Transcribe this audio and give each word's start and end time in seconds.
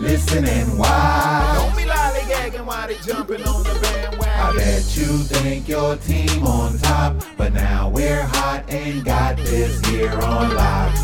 Listen 0.00 0.46
and 0.46 0.78
watch. 0.78 1.56
Don't 1.56 1.76
be 1.76 1.82
lollygagging 1.82 2.64
while 2.64 2.88
they 2.88 2.94
jumping 2.96 3.42
on 3.42 3.62
the 3.64 3.78
bandwagon. 3.82 4.28
I 4.28 4.56
bet 4.56 4.96
you 4.96 5.18
think 5.28 5.68
your 5.68 5.96
team 5.96 6.42
on 6.42 6.78
top, 6.78 7.22
but 7.36 7.52
now 7.52 7.90
we're 7.90 8.22
hot 8.22 8.64
and 8.70 9.04
got 9.04 9.36
this 9.36 9.78
here 9.86 10.10
on 10.10 10.54
lock. 10.54 10.94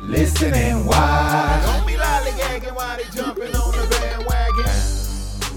Listen 0.00 0.54
and 0.54 0.86
watch. 0.86 1.62
Don't 1.66 1.86
be 1.86 1.92
lollygagging 1.96 2.74
while 2.74 2.96
they 2.96 3.04
jumping 3.14 3.42
on 3.42 3.50
the 3.50 3.52
bandwagon. 3.52 3.77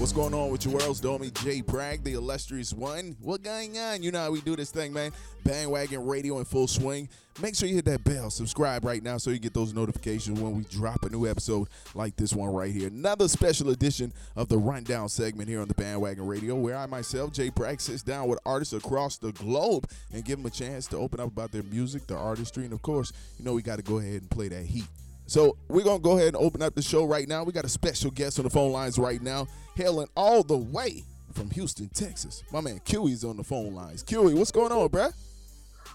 What's 0.02 0.12
going 0.12 0.34
on 0.34 0.50
with 0.50 0.64
your 0.64 0.74
worlds? 0.74 0.98
Domi 0.98 1.30
J. 1.30 1.60
Bragg, 1.60 2.02
the 2.02 2.14
illustrious 2.14 2.72
one. 2.72 3.16
What 3.20 3.44
going 3.44 3.78
on? 3.78 4.02
You 4.02 4.10
know 4.10 4.18
how 4.18 4.32
we 4.32 4.40
do 4.40 4.56
this 4.56 4.72
thing, 4.72 4.92
man. 4.92 5.12
Bandwagon 5.44 6.04
radio 6.04 6.40
in 6.40 6.44
full 6.44 6.66
swing. 6.66 7.08
Make 7.40 7.54
sure 7.54 7.68
you 7.68 7.76
hit 7.76 7.84
that 7.84 8.02
bell. 8.02 8.28
Subscribe 8.28 8.84
right 8.84 9.00
now 9.00 9.18
so 9.18 9.30
you 9.30 9.38
get 9.38 9.54
those 9.54 9.72
notifications 9.72 10.40
when 10.40 10.56
we 10.56 10.64
drop 10.64 11.04
a 11.04 11.08
new 11.08 11.24
episode 11.28 11.68
like 11.94 12.16
this 12.16 12.32
one 12.34 12.52
right 12.52 12.72
here. 12.72 12.88
Another 12.88 13.28
special 13.28 13.70
edition 13.70 14.12
of 14.34 14.48
the 14.48 14.58
Rundown 14.58 15.08
segment 15.08 15.48
here 15.48 15.60
on 15.60 15.68
the 15.68 15.74
Bandwagon 15.74 16.26
Radio, 16.26 16.56
where 16.56 16.76
I 16.76 16.86
myself, 16.86 17.32
Jay 17.32 17.50
Bragg, 17.50 17.80
sits 17.80 18.02
down 18.02 18.26
with 18.26 18.40
artists 18.44 18.74
across 18.74 19.18
the 19.18 19.30
globe 19.30 19.88
and 20.12 20.24
give 20.24 20.38
them 20.38 20.46
a 20.46 20.50
chance 20.50 20.88
to 20.88 20.96
open 20.96 21.20
up 21.20 21.28
about 21.28 21.52
their 21.52 21.62
music, 21.62 22.08
their 22.08 22.18
artistry, 22.18 22.64
and 22.64 22.72
of 22.72 22.82
course, 22.82 23.12
you 23.38 23.44
know 23.44 23.52
we 23.52 23.62
got 23.62 23.76
to 23.76 23.82
go 23.82 23.98
ahead 23.98 24.22
and 24.22 24.30
play 24.30 24.48
that 24.48 24.64
heat. 24.64 24.88
So 25.26 25.56
we're 25.68 25.84
gonna 25.84 26.00
go 26.00 26.16
ahead 26.16 26.28
and 26.28 26.36
open 26.36 26.62
up 26.62 26.74
the 26.74 26.82
show 26.82 27.04
right 27.04 27.28
now. 27.28 27.44
We 27.44 27.52
got 27.52 27.64
a 27.64 27.68
special 27.68 28.10
guest 28.10 28.38
on 28.38 28.44
the 28.44 28.50
phone 28.50 28.72
lines 28.72 28.98
right 28.98 29.22
now, 29.22 29.46
hailing 29.76 30.08
all 30.16 30.42
the 30.42 30.58
way 30.58 31.04
from 31.32 31.50
Houston, 31.50 31.88
Texas. 31.88 32.42
My 32.52 32.60
man 32.60 32.80
Q's 32.84 33.24
on 33.24 33.36
the 33.36 33.44
phone 33.44 33.74
lines. 33.74 34.02
Quey, 34.02 34.34
what's 34.34 34.52
going 34.52 34.72
on, 34.72 34.88
bruh? 34.88 35.12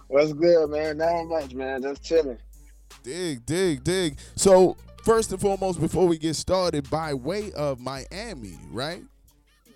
What's 0.07 0.33
good, 0.33 0.69
man? 0.69 0.97
Not 0.97 1.25
much, 1.25 1.53
man. 1.53 1.81
Just 1.81 2.03
chilling. 2.03 2.37
Dig, 3.03 3.45
dig, 3.45 3.83
dig. 3.83 4.17
So 4.35 4.77
first 5.03 5.31
and 5.31 5.39
foremost, 5.39 5.79
before 5.79 6.07
we 6.07 6.17
get 6.17 6.35
started, 6.35 6.89
by 6.89 7.13
way 7.13 7.51
of 7.53 7.79
Miami, 7.79 8.57
right? 8.71 9.03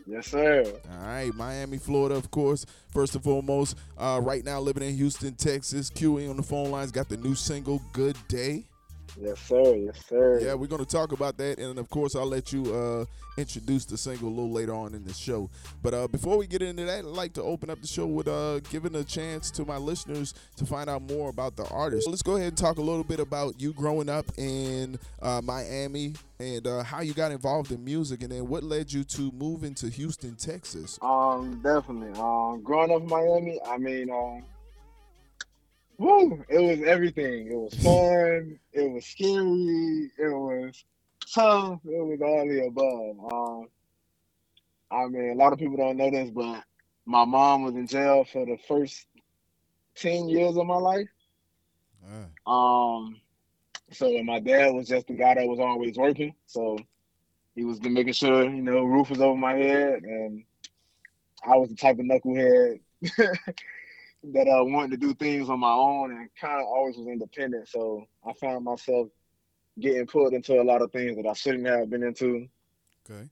Yes, 0.07 0.27
sir. 0.27 0.63
All 0.91 1.07
right, 1.07 1.33
Miami, 1.35 1.77
Florida, 1.77 2.15
of 2.15 2.31
course. 2.31 2.65
First 2.91 3.13
and 3.15 3.23
foremost, 3.23 3.77
uh, 3.97 4.19
right 4.23 4.43
now 4.43 4.59
living 4.59 4.83
in 4.83 4.95
Houston, 4.95 5.35
Texas. 5.35 5.89
Quey 5.89 6.27
on 6.27 6.37
the 6.37 6.43
phone 6.43 6.71
lines 6.71 6.91
got 6.91 7.07
the 7.07 7.17
new 7.17 7.35
single 7.35 7.81
"Good 7.93 8.17
Day." 8.27 8.65
Yes, 9.19 9.39
sir. 9.41 9.75
Yes, 9.75 10.05
sir. 10.07 10.39
Yeah, 10.41 10.53
we're 10.53 10.67
going 10.67 10.83
to 10.83 10.89
talk 10.89 11.11
about 11.11 11.37
that, 11.37 11.59
and 11.59 11.77
of 11.77 11.89
course, 11.89 12.15
I'll 12.15 12.25
let 12.25 12.53
you 12.53 12.73
uh, 12.73 13.05
introduce 13.37 13.85
the 13.85 13.97
single 13.97 14.29
a 14.29 14.29
little 14.29 14.51
later 14.51 14.73
on 14.73 14.93
in 14.93 15.03
the 15.03 15.13
show. 15.13 15.49
But 15.81 15.93
uh, 15.93 16.07
before 16.07 16.37
we 16.37 16.47
get 16.47 16.61
into 16.61 16.85
that, 16.85 16.99
I'd 16.99 17.05
like 17.05 17.33
to 17.33 17.43
open 17.43 17.69
up 17.69 17.81
the 17.81 17.87
show 17.87 18.05
with 18.05 18.27
uh, 18.27 18.59
giving 18.59 18.95
a 18.95 19.03
chance 19.03 19.51
to 19.51 19.65
my 19.65 19.77
listeners 19.77 20.33
to 20.57 20.65
find 20.65 20.89
out 20.89 21.01
more 21.01 21.29
about 21.29 21.55
the 21.55 21.67
artist. 21.69 22.07
Let's 22.07 22.21
go 22.21 22.35
ahead 22.35 22.49
and 22.49 22.57
talk 22.57 22.77
a 22.77 22.81
little 22.81 23.03
bit 23.03 23.19
about 23.19 23.59
you 23.59 23.73
growing 23.73 24.09
up 24.09 24.25
in 24.37 24.97
uh, 25.21 25.41
Miami 25.43 26.13
and 26.39 26.65
uh, 26.65 26.83
how 26.83 27.01
you 27.01 27.13
got 27.13 27.31
involved 27.31 27.71
in 27.71 27.83
music, 27.83 28.23
and 28.23 28.31
then 28.31 28.47
what 28.47 28.63
led 28.63 28.91
you 28.91 29.03
to 29.03 29.31
moving 29.31 29.75
to 29.75 29.89
Houston, 29.89 30.35
Texas. 30.35 30.97
Um, 31.01 31.61
definitely. 31.61 32.19
Um, 32.19 32.61
growing 32.63 32.91
up 32.91 33.01
in 33.01 33.07
Miami, 33.07 33.59
I 33.67 33.77
mean, 33.77 34.09
um, 34.09 34.43
woo, 36.01 36.43
it 36.49 36.59
was 36.59 36.81
everything. 36.87 37.47
It 37.51 37.55
was 37.55 37.75
fun. 37.75 38.59
It 38.73 38.91
was 38.91 39.05
scary. 39.05 40.11
It 40.17 40.33
was 40.33 40.83
tough. 41.33 41.79
It 41.85 42.03
was 42.05 42.21
all 42.21 42.47
the 42.47 42.65
above. 42.67 43.33
Um, 43.33 43.67
I 44.91 45.07
mean, 45.07 45.31
a 45.31 45.35
lot 45.35 45.53
of 45.53 45.59
people 45.59 45.77
don't 45.77 45.97
know 45.97 46.11
this, 46.11 46.29
but 46.31 46.63
my 47.05 47.25
mom 47.25 47.63
was 47.63 47.75
in 47.75 47.87
jail 47.87 48.25
for 48.25 48.45
the 48.45 48.57
first 48.67 49.07
ten 49.95 50.27
years 50.29 50.57
of 50.57 50.65
my 50.65 50.75
life. 50.77 51.07
Ah, 52.03 52.27
Um, 52.97 53.21
so 53.91 54.21
my 54.23 54.39
dad 54.39 54.73
was 54.73 54.87
just 54.87 55.07
the 55.07 55.13
guy 55.13 55.35
that 55.35 55.47
was 55.47 55.59
always 55.59 55.97
working. 55.97 56.33
So 56.47 56.77
he 57.55 57.63
was 57.65 57.81
making 57.81 58.13
sure, 58.13 58.43
you 58.43 58.61
know, 58.61 58.83
roof 58.83 59.09
was 59.09 59.21
over 59.21 59.37
my 59.37 59.53
head, 59.55 60.03
and 60.03 60.43
I 61.45 61.57
was 61.57 61.69
the 61.69 61.75
type 61.75 61.99
of 61.99 62.05
knucklehead 62.05 62.79
that 64.23 64.47
I 64.47 64.61
wanted 64.61 64.91
to 64.91 64.97
do 64.97 65.13
things 65.15 65.49
on 65.49 65.59
my 65.59 65.71
own 65.71 66.11
and 66.11 66.29
kind 66.39 66.61
of 66.61 66.67
always 66.67 66.97
was 66.97 67.07
independent. 67.07 67.67
So 67.67 68.07
I 68.27 68.33
found 68.33 68.65
myself 68.65 69.07
getting 69.79 70.05
pulled 70.05 70.33
into 70.33 70.61
a 70.61 70.63
lot 70.63 70.81
of 70.81 70.91
things 70.91 71.15
that 71.17 71.27
I 71.27 71.33
shouldn't 71.33 71.67
have 71.67 71.89
been 71.89 72.03
into. 72.03 72.47
okay. 73.09 73.29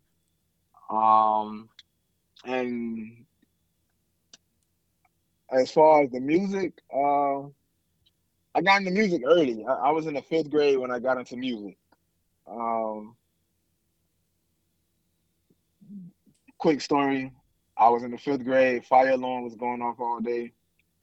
Um, 0.90 1.70
and 2.46 3.26
as 5.52 5.72
far 5.72 6.04
as 6.04 6.12
the 6.12 6.20
music, 6.20 6.74
uh, 6.94 7.42
I 8.56 8.62
got 8.64 8.82
into 8.82 8.92
music 8.92 9.22
early. 9.26 9.64
I, 9.68 9.74
I 9.74 9.92
was 9.92 10.08
in 10.08 10.16
the 10.16 10.22
fifth 10.24 10.50
grade 10.50 10.80
when 10.80 10.92
I 10.92 11.00
got 11.00 11.18
into 11.18 11.38
music. 11.38 11.78
Um, 12.50 13.16
quick 16.58 16.82
story: 16.82 17.32
I 17.78 17.90
was 17.90 18.04
in 18.04 18.12
the 18.12 18.18
fifth 18.18 18.44
grade. 18.44 18.86
Fire 18.86 19.12
alarm 19.12 19.44
was 19.44 19.56
going 19.56 19.82
off 19.82 20.00
all 20.00 20.20
day. 20.20 20.52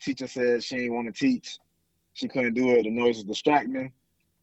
Teacher 0.01 0.27
said 0.27 0.63
she 0.63 0.77
didn't 0.77 0.95
want 0.95 1.07
to 1.07 1.13
teach. 1.13 1.59
She 2.13 2.29
couldn't 2.29 2.55
do 2.55 2.71
it. 2.71 2.85
The 2.85 2.91
noise 2.91 3.17
was 3.17 3.25
distracting. 3.25 3.93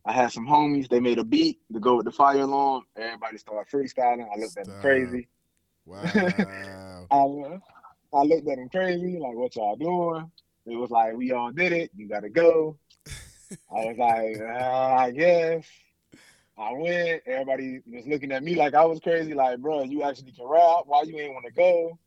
I 0.06 0.12
had 0.12 0.31
some 0.31 0.46
homies. 0.46 0.90
They 0.90 1.00
made 1.00 1.18
a 1.18 1.24
beat 1.24 1.59
to 1.72 1.80
go 1.80 1.96
with 1.96 2.06
the 2.06 2.12
fire 2.12 2.41
alarm. 2.41 2.84
Everybody 2.96 3.38
started 3.38 3.72
freestyling. 3.72 4.28
I 4.31 4.40
looked 4.40 4.58
at 4.58 4.66
them 4.66 4.75
crazy. 4.81 5.28
Wow. 5.86 6.03
I, 7.12 8.18
I 8.18 8.24
looked 8.24 8.47
at 8.47 8.58
them 8.58 8.69
crazy, 8.69 9.18
like, 9.18 9.36
what 9.36 9.56
y'all 9.56 9.75
doing? 9.75 10.30
It 10.66 10.75
was 10.75 10.91
like, 10.91 11.16
we 11.16 11.31
all 11.31 11.52
did 11.52 11.72
it. 11.72 11.91
You 11.96 12.08
got 12.08 12.22
to 12.22 12.30
go. 12.30 12.78
I 13.72 13.85
was 13.85 13.97
like, 13.97 14.41
uh, 14.41 14.96
I 14.96 15.11
guess. 15.11 15.66
I 16.58 16.72
went. 16.73 17.23
Everybody 17.26 17.82
was 17.88 18.05
looking 18.05 18.32
at 18.32 18.44
me 18.44 18.55
like 18.55 18.76
I 18.76 18.85
was 18.85 19.00
crazy. 19.00 19.34
Like, 19.34 19.59
bro, 19.59 19.84
you 19.84 20.03
actually 20.03 20.32
can 20.32 20.46
rap. 20.47 20.84
Why 20.85 21.03
you 21.03 21.17
ain't 21.20 21.34
want 21.34 21.46
to 21.46 21.52
go? 21.52 21.97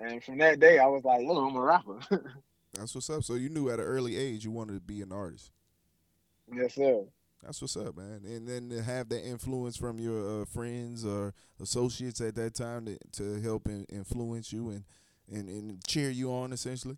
And 0.00 0.22
from 0.22 0.38
that 0.38 0.60
day, 0.60 0.78
I 0.78 0.86
was 0.86 1.04
like, 1.04 1.22
yo, 1.22 1.36
I'm 1.36 1.56
a 1.56 1.60
rapper. 1.60 1.98
That's 2.78 2.94
what's 2.94 3.10
up. 3.10 3.24
So 3.24 3.34
you 3.34 3.48
knew 3.48 3.68
at 3.70 3.80
an 3.80 3.84
early 3.84 4.16
age 4.16 4.44
you 4.44 4.50
wanted 4.50 4.74
to 4.74 4.80
be 4.80 5.02
an 5.02 5.12
artist. 5.12 5.50
yes, 6.54 6.74
sir. 6.74 7.04
That's 7.42 7.60
what's 7.60 7.76
up, 7.76 7.96
man. 7.96 8.22
And 8.24 8.48
then 8.48 8.68
to 8.70 8.82
have 8.82 9.08
that 9.10 9.24
influence 9.24 9.76
from 9.76 9.98
your 9.98 10.42
uh, 10.42 10.44
friends 10.44 11.04
or 11.04 11.34
associates 11.60 12.20
at 12.20 12.34
that 12.34 12.54
time 12.54 12.86
to, 12.86 12.98
to 13.12 13.40
help 13.40 13.68
in, 13.68 13.84
influence 13.90 14.52
you 14.52 14.70
and, 14.70 14.84
and, 15.30 15.48
and 15.48 15.86
cheer 15.86 16.10
you 16.10 16.32
on, 16.32 16.52
essentially. 16.52 16.96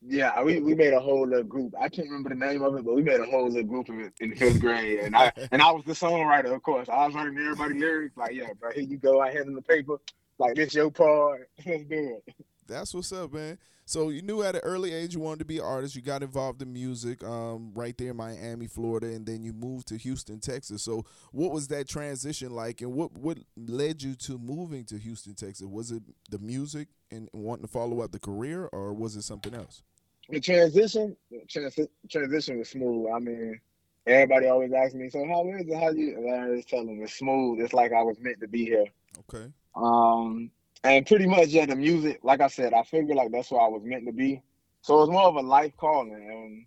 Yeah, 0.00 0.40
we, 0.42 0.60
we 0.60 0.74
made 0.74 0.92
a 0.92 1.00
whole 1.00 1.26
little 1.26 1.44
group. 1.44 1.74
I 1.78 1.88
can't 1.88 2.08
remember 2.08 2.28
the 2.28 2.36
name 2.36 2.62
of 2.62 2.76
it, 2.76 2.84
but 2.84 2.94
we 2.94 3.02
made 3.02 3.20
a 3.20 3.26
whole 3.26 3.48
little 3.48 3.64
group 3.64 3.88
of 3.88 3.98
it 3.98 4.12
in 4.20 4.34
fifth 4.34 4.60
grade. 4.60 5.00
And 5.00 5.16
I 5.16 5.32
and 5.50 5.60
I 5.60 5.72
was 5.72 5.84
the 5.84 5.92
songwriter, 5.92 6.54
of 6.54 6.62
course. 6.62 6.88
I 6.88 7.04
was 7.06 7.14
writing 7.14 7.36
everybody 7.36 7.74
lyrics. 7.74 8.16
Like, 8.16 8.34
yeah, 8.34 8.52
bro, 8.58 8.70
here 8.70 8.84
you 8.84 8.96
go. 8.96 9.20
I 9.20 9.32
hand 9.32 9.48
them 9.48 9.56
the 9.56 9.62
paper. 9.62 9.96
Like, 10.38 10.54
this 10.54 10.72
your 10.72 10.90
part. 10.90 11.50
Let's 11.66 11.84
do 11.84 12.20
it. 12.26 12.34
That's 12.68 12.94
what's 12.94 13.12
up, 13.12 13.32
man. 13.32 13.58
So 13.88 14.10
you 14.10 14.20
knew 14.20 14.42
at 14.42 14.54
an 14.54 14.60
early 14.64 14.92
age 14.92 15.14
you 15.14 15.20
wanted 15.20 15.38
to 15.38 15.44
be 15.46 15.56
an 15.56 15.64
artist. 15.64 15.96
You 15.96 16.02
got 16.02 16.22
involved 16.22 16.60
in 16.60 16.70
music 16.70 17.24
um, 17.24 17.72
right 17.74 17.96
there 17.96 18.10
in 18.10 18.18
Miami, 18.18 18.66
Florida, 18.66 19.06
and 19.06 19.24
then 19.24 19.42
you 19.42 19.54
moved 19.54 19.88
to 19.88 19.96
Houston, 19.96 20.40
Texas. 20.40 20.82
So 20.82 21.06
what 21.32 21.52
was 21.52 21.68
that 21.68 21.88
transition 21.88 22.50
like, 22.50 22.82
and 22.82 22.92
what 22.92 23.16
what 23.16 23.38
led 23.56 24.02
you 24.02 24.14
to 24.16 24.36
moving 24.36 24.84
to 24.84 24.98
Houston, 24.98 25.34
Texas? 25.34 25.66
Was 25.66 25.90
it 25.90 26.02
the 26.28 26.38
music 26.38 26.88
and 27.10 27.30
wanting 27.32 27.64
to 27.64 27.72
follow 27.72 28.02
up 28.02 28.12
the 28.12 28.18
career, 28.18 28.68
or 28.72 28.92
was 28.92 29.16
it 29.16 29.22
something 29.22 29.54
else? 29.54 29.82
The 30.28 30.38
transition, 30.38 31.16
the 31.30 31.40
transi- 31.48 31.88
transition 32.10 32.58
was 32.58 32.68
smooth. 32.68 33.08
I 33.10 33.18
mean, 33.20 33.58
everybody 34.06 34.48
always 34.48 34.70
asks 34.74 34.96
me, 34.96 35.08
"So 35.08 35.26
how 35.26 35.48
is 35.48 35.66
it? 35.66 35.74
How 35.74 35.92
do 35.92 35.98
you?" 35.98 36.14
And 36.14 36.30
I 36.30 36.44
always 36.44 36.66
tell 36.66 36.84
them 36.84 37.00
it's 37.02 37.14
smooth. 37.14 37.62
It's 37.62 37.72
like 37.72 37.94
I 37.94 38.02
was 38.02 38.18
meant 38.20 38.38
to 38.40 38.48
be 38.48 38.66
here. 38.66 38.84
Okay. 39.30 39.50
Um, 39.74 40.50
and 40.84 41.06
pretty 41.06 41.26
much, 41.26 41.48
yeah, 41.48 41.66
the 41.66 41.76
music, 41.76 42.20
like 42.22 42.40
I 42.40 42.48
said, 42.48 42.72
I 42.72 42.82
figured 42.82 43.16
like 43.16 43.32
that's 43.32 43.50
where 43.50 43.60
I 43.60 43.68
was 43.68 43.82
meant 43.84 44.06
to 44.06 44.12
be. 44.12 44.42
So 44.82 44.96
it 44.96 45.00
was 45.00 45.10
more 45.10 45.24
of 45.24 45.36
a 45.36 45.40
life 45.40 45.72
calling. 45.76 46.12
And 46.12 46.66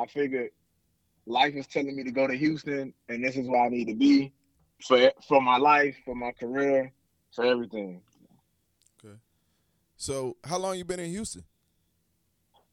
I 0.00 0.06
figured 0.06 0.50
life 1.26 1.54
is 1.54 1.66
telling 1.66 1.96
me 1.96 2.04
to 2.04 2.12
go 2.12 2.26
to 2.26 2.34
Houston, 2.34 2.94
and 3.08 3.24
this 3.24 3.36
is 3.36 3.48
where 3.48 3.62
I 3.62 3.68
need 3.68 3.86
to 3.86 3.94
be 3.94 4.32
for 4.86 5.10
for 5.26 5.40
my 5.40 5.56
life, 5.56 5.96
for 6.04 6.14
my 6.14 6.32
career, 6.32 6.92
for 7.34 7.44
everything. 7.44 8.00
Okay. 9.04 9.16
So 9.96 10.36
how 10.44 10.58
long 10.58 10.76
you 10.78 10.84
been 10.84 11.00
in 11.00 11.10
Houston? 11.10 11.44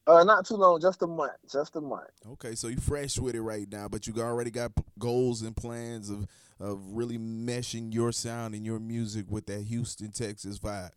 Uh, 0.07 0.23
not 0.23 0.45
too 0.45 0.55
long, 0.55 0.79
just 0.79 1.01
a 1.01 1.07
month, 1.07 1.33
just 1.51 1.75
a 1.75 1.81
month. 1.81 2.09
Okay, 2.33 2.53
so 2.53 2.67
you 2.67 2.77
fresh 2.77 3.17
with 3.17 3.33
it 3.33 3.41
right 3.41 3.67
now, 3.71 3.87
but 3.87 4.05
you 4.05 4.13
already 4.21 4.51
got 4.51 4.71
goals 4.99 5.41
and 5.41 5.55
plans 5.55 6.09
of 6.09 6.27
of 6.59 6.79
really 6.91 7.17
meshing 7.17 7.93
your 7.93 8.11
sound 8.11 8.55
and 8.55 8.65
your 8.65 8.79
music 8.79 9.25
with 9.29 9.45
that 9.47 9.61
Houston, 9.63 10.11
Texas 10.11 10.59
vibe. 10.59 10.91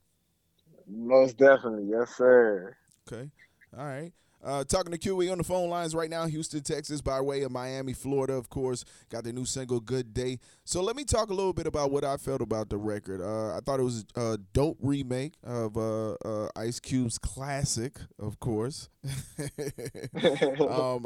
Most 0.87 1.37
definitely, 1.39 1.87
yes, 1.91 2.15
sir. 2.17 2.77
Okay, 3.11 3.31
all 3.77 3.85
right. 3.85 4.13
Uh, 4.43 4.63
talking 4.65 4.93
to 4.93 4.99
Quey 4.99 5.31
on 5.31 5.39
the 5.39 5.45
phone 5.45 5.69
lines 5.69 5.95
right 5.95 6.09
now, 6.09 6.27
Houston, 6.27 6.63
Texas, 6.63 7.01
by 7.01 7.21
way 7.21 7.43
of 7.43 7.51
Miami, 7.51 7.93
Florida, 7.93 8.35
of 8.35 8.49
course. 8.49 8.85
Got 9.11 9.25
the 9.25 9.33
new 9.33 9.45
single 9.45 9.81
"Good 9.81 10.15
Day." 10.15 10.39
So 10.65 10.81
let 10.81 10.95
me 10.95 11.05
talk 11.05 11.31
a 11.31 11.35
little 11.35 11.53
bit 11.53 11.67
about 11.67 11.91
what 11.91 12.05
I 12.05 12.17
felt 12.17 12.41
about 12.41 12.69
the 12.71 12.77
record. 12.77 13.21
Uh, 13.21 13.57
I 13.57 13.61
thought 13.61 13.81
it 13.81 13.85
was 13.85 14.05
a 14.15 14.39
dope 14.53 14.79
remake 14.81 15.35
of 15.43 15.77
uh, 15.77 16.13
uh, 16.25 16.49
Ice 16.55 16.79
Cube's 16.79 17.19
classic, 17.19 17.99
of 18.19 18.39
course. 18.39 18.89
um, 19.05 19.11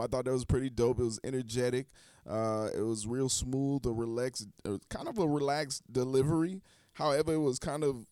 I 0.01 0.07
thought 0.07 0.25
that 0.25 0.33
was 0.33 0.45
pretty 0.45 0.69
dope. 0.69 1.01
It 1.01 1.05
was 1.05 1.21
energetic. 1.25 1.87
Uh, 2.29 2.69
it 2.77 2.83
was 2.83 3.07
real 3.07 3.29
smooth, 3.29 3.87
a 3.87 3.93
relaxed, 3.93 4.47
uh, 4.65 4.79
kind 4.91 5.09
of 5.09 5.19
a 5.19 5.27
relaxed 5.27 5.91
delivery. 5.91 6.61
However, 6.95 7.33
it 7.33 7.39
was 7.41 7.59
kind 7.59 7.83
of 7.83 8.07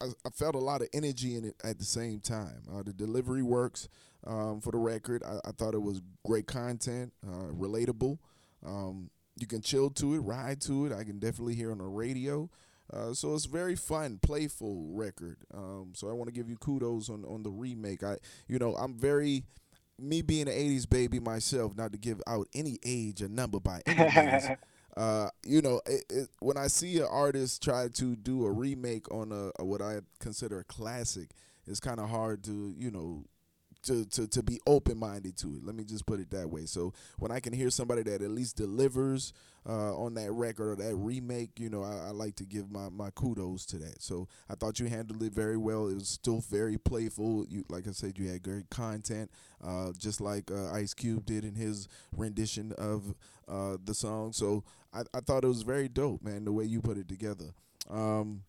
I, 0.00 0.06
I 0.24 0.30
felt 0.30 0.54
a 0.54 0.58
lot 0.60 0.82
of 0.82 0.88
energy 0.92 1.36
in 1.36 1.44
it 1.44 1.56
at 1.62 1.78
the 1.78 1.84
same 1.84 2.20
time. 2.20 2.62
Uh, 2.72 2.82
the 2.82 2.92
delivery 2.92 3.42
works 3.42 3.88
um, 4.26 4.60
for 4.60 4.70
the 4.70 4.78
record. 4.78 5.22
I, 5.24 5.38
I, 5.48 5.52
thought 5.52 5.74
it 5.74 5.82
was 5.82 6.00
great 6.24 6.46
content, 6.46 7.12
uh, 7.26 7.52
relatable. 7.52 8.18
Um, 8.64 9.10
you 9.38 9.46
can 9.46 9.60
chill 9.60 9.90
to 9.90 10.14
it, 10.14 10.18
ride 10.18 10.60
to 10.62 10.86
it. 10.86 10.92
I 10.92 11.04
can 11.04 11.18
definitely 11.18 11.54
hear 11.54 11.72
on 11.72 11.78
the 11.78 11.84
radio. 11.84 12.48
Uh, 12.92 13.12
so 13.12 13.34
it's 13.34 13.46
very 13.46 13.74
fun, 13.74 14.18
playful 14.22 14.88
record. 14.92 15.38
Um, 15.52 15.92
so 15.94 16.08
I 16.08 16.12
want 16.12 16.28
to 16.28 16.32
give 16.32 16.48
you 16.48 16.56
kudos 16.56 17.08
on 17.08 17.24
on 17.24 17.42
the 17.42 17.50
remake. 17.50 18.02
I, 18.02 18.16
you 18.46 18.58
know, 18.58 18.74
I'm 18.76 18.94
very 18.94 19.44
me 19.98 20.22
being 20.22 20.48
an 20.48 20.54
'80s 20.54 20.88
baby 20.88 21.18
myself. 21.18 21.76
Not 21.76 21.92
to 21.92 21.98
give 21.98 22.20
out 22.26 22.46
any 22.54 22.78
age 22.84 23.22
or 23.22 23.28
number 23.28 23.60
by 23.60 23.80
any 23.86 24.10
means. 24.14 24.48
Uh, 24.96 25.28
you 25.44 25.60
know, 25.60 25.80
it, 25.86 26.04
it, 26.08 26.28
when 26.38 26.56
I 26.56 26.68
see 26.68 26.98
an 26.98 27.08
artist 27.10 27.60
try 27.60 27.88
to 27.88 28.14
do 28.14 28.44
a 28.44 28.52
remake 28.52 29.10
on 29.10 29.32
a, 29.32 29.50
a 29.60 29.64
what 29.64 29.82
I 29.82 29.98
consider 30.20 30.60
a 30.60 30.64
classic, 30.64 31.30
it's 31.66 31.80
kind 31.80 31.98
of 31.98 32.08
hard 32.10 32.44
to 32.44 32.74
you 32.78 32.92
know 32.92 33.24
to, 33.84 34.04
to, 34.06 34.26
to 34.28 34.42
be 34.42 34.60
open 34.66 34.98
minded 34.98 35.36
to 35.38 35.48
it. 35.48 35.64
Let 35.64 35.74
me 35.74 35.84
just 35.84 36.06
put 36.06 36.20
it 36.20 36.30
that 36.30 36.50
way. 36.50 36.66
So 36.66 36.92
when 37.18 37.30
I 37.30 37.40
can 37.40 37.52
hear 37.52 37.70
somebody 37.70 38.02
that 38.04 38.22
at 38.22 38.30
least 38.30 38.56
delivers 38.56 39.32
uh, 39.66 39.96
on 39.96 40.14
that 40.14 40.30
record 40.32 40.72
or 40.72 40.76
that 40.76 40.94
remake, 40.94 41.58
you 41.58 41.70
know, 41.70 41.82
I, 41.82 42.08
I, 42.08 42.10
like 42.10 42.36
to 42.36 42.44
give 42.44 42.70
my, 42.70 42.88
my 42.90 43.10
kudos 43.10 43.64
to 43.66 43.78
that. 43.78 44.02
So 44.02 44.28
I 44.48 44.54
thought 44.54 44.78
you 44.78 44.86
handled 44.86 45.22
it 45.22 45.32
very 45.32 45.56
well. 45.56 45.88
It 45.88 45.94
was 45.94 46.08
still 46.08 46.40
very 46.40 46.76
playful. 46.76 47.46
You 47.48 47.64
like 47.70 47.88
I 47.88 47.92
said, 47.92 48.18
you 48.18 48.28
had 48.28 48.42
great 48.42 48.68
content, 48.68 49.30
uh, 49.62 49.92
just 49.96 50.20
like 50.20 50.50
uh, 50.50 50.70
Ice 50.72 50.92
Cube 50.92 51.24
did 51.24 51.44
in 51.44 51.54
his 51.54 51.88
rendition 52.14 52.72
of 52.72 53.14
uh, 53.48 53.78
the 53.82 53.94
song. 53.94 54.32
So 54.32 54.64
I, 54.92 55.02
I 55.14 55.20
thought 55.20 55.44
it 55.44 55.48
was 55.48 55.62
very 55.62 55.88
dope, 55.88 56.22
man, 56.22 56.44
the 56.44 56.52
way 56.52 56.64
you 56.64 56.80
put 56.82 56.98
it 56.98 57.08
together. 57.08 57.54
Um, 57.90 58.42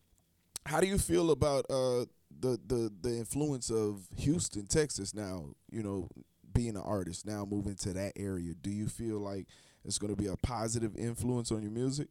how 0.65 0.79
do 0.79 0.87
you 0.87 0.97
feel 0.97 1.31
about 1.31 1.65
uh, 1.69 2.05
the 2.39 2.59
the 2.65 2.91
the 3.01 3.17
influence 3.17 3.69
of 3.69 4.07
Houston, 4.17 4.67
Texas 4.67 5.13
now, 5.13 5.49
you 5.71 5.83
know, 5.83 6.09
being 6.53 6.75
an 6.75 6.83
artist 6.83 7.25
now 7.25 7.45
moving 7.45 7.75
to 7.75 7.93
that 7.93 8.13
area, 8.15 8.53
do 8.61 8.69
you 8.69 8.87
feel 8.87 9.19
like 9.19 9.47
it's 9.83 9.99
going 9.99 10.15
to 10.15 10.21
be 10.21 10.27
a 10.27 10.37
positive 10.37 10.95
influence 10.95 11.51
on 11.51 11.61
your 11.61 11.71
music? 11.71 12.07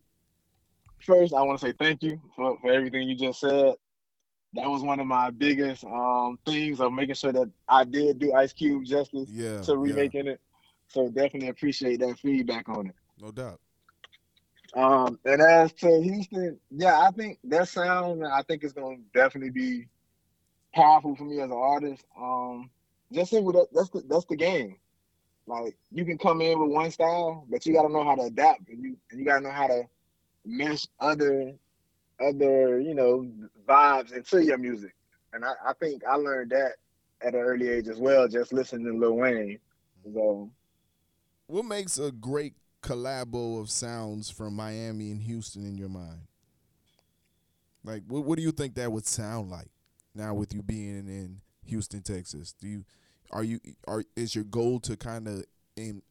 First, 1.00 1.34
I 1.34 1.42
want 1.42 1.58
to 1.60 1.66
say 1.66 1.72
thank 1.78 2.02
you 2.02 2.20
for, 2.36 2.56
for 2.60 2.72
everything 2.72 3.08
you 3.08 3.16
just 3.16 3.40
said. 3.40 3.74
That 4.54 4.70
was 4.70 4.82
one 4.82 5.00
of 5.00 5.06
my 5.06 5.30
biggest 5.30 5.84
um, 5.84 6.38
things 6.46 6.80
of 6.80 6.92
making 6.92 7.16
sure 7.16 7.32
that 7.32 7.50
I 7.68 7.82
did 7.82 8.20
do 8.20 8.32
Ice 8.34 8.52
Cube 8.52 8.84
justice 8.84 9.28
yeah, 9.28 9.60
to 9.62 9.76
remaking 9.76 10.26
yeah. 10.26 10.32
it. 10.32 10.40
So 10.86 11.08
definitely 11.08 11.48
appreciate 11.48 11.98
that 12.00 12.18
feedback 12.20 12.68
on 12.68 12.86
it. 12.86 12.94
No 13.20 13.32
doubt. 13.32 13.60
Um, 14.74 15.18
and 15.24 15.42
as 15.42 15.72
to 15.74 16.00
Houston, 16.00 16.58
yeah, 16.70 17.00
I 17.00 17.10
think 17.10 17.38
that 17.44 17.68
sound, 17.68 18.24
I 18.24 18.42
think 18.42 18.62
it's 18.62 18.72
going 18.72 18.98
to 18.98 19.20
definitely 19.20 19.50
be 19.50 19.88
powerful 20.74 21.16
for 21.16 21.24
me 21.24 21.40
as 21.40 21.50
an 21.50 21.52
artist. 21.52 22.04
Um, 22.18 22.70
just 23.12 23.30
simply 23.30 23.52
that, 23.52 23.68
that's 23.72 23.90
the 23.90 24.02
that's 24.08 24.24
the 24.26 24.36
game. 24.36 24.76
Like 25.46 25.76
you 25.92 26.04
can 26.04 26.18
come 26.18 26.40
in 26.40 26.58
with 26.58 26.70
one 26.70 26.90
style, 26.90 27.46
but 27.50 27.64
you 27.66 27.74
got 27.74 27.82
to 27.82 27.92
know 27.92 28.04
how 28.04 28.14
to 28.14 28.22
adapt, 28.22 28.68
and 28.68 28.82
you 28.82 28.96
and 29.10 29.20
you 29.20 29.26
got 29.26 29.38
to 29.38 29.44
know 29.44 29.50
how 29.50 29.66
to 29.66 29.84
mesh 30.44 30.86
other 31.00 31.52
other 32.20 32.80
you 32.80 32.94
know 32.94 33.30
vibes 33.68 34.12
into 34.12 34.44
your 34.44 34.58
music. 34.58 34.94
And 35.32 35.44
I, 35.44 35.52
I 35.66 35.72
think 35.74 36.02
I 36.04 36.14
learned 36.16 36.52
that 36.52 36.74
at 37.20 37.34
an 37.34 37.40
early 37.40 37.68
age 37.68 37.88
as 37.88 37.98
well, 37.98 38.28
just 38.28 38.52
listening 38.52 38.86
to 38.86 38.98
Lil 38.98 39.16
Wayne. 39.16 39.58
So, 40.12 40.50
what 41.46 41.64
makes 41.64 41.98
a 41.98 42.12
great 42.12 42.54
collabo 42.82 43.60
of 43.60 43.70
sounds 43.70 44.30
from 44.30 44.54
Miami 44.54 45.10
and 45.10 45.22
Houston 45.22 45.64
in 45.64 45.76
your 45.76 45.88
mind? 45.88 46.20
Like, 47.82 48.02
what 48.06 48.24
what 48.24 48.36
do 48.36 48.42
you 48.42 48.52
think 48.52 48.74
that 48.74 48.92
would 48.92 49.06
sound 49.06 49.50
like? 49.50 49.68
Now 50.14 50.34
with 50.34 50.54
you 50.54 50.62
being 50.62 51.08
in 51.08 51.40
Houston, 51.66 52.02
Texas? 52.02 52.52
Do 52.52 52.68
you 52.68 52.84
are 53.30 53.42
you 53.42 53.60
are 53.86 54.04
is 54.16 54.34
your 54.34 54.44
goal 54.44 54.80
to 54.80 54.96
kind 54.96 55.26
of 55.26 55.44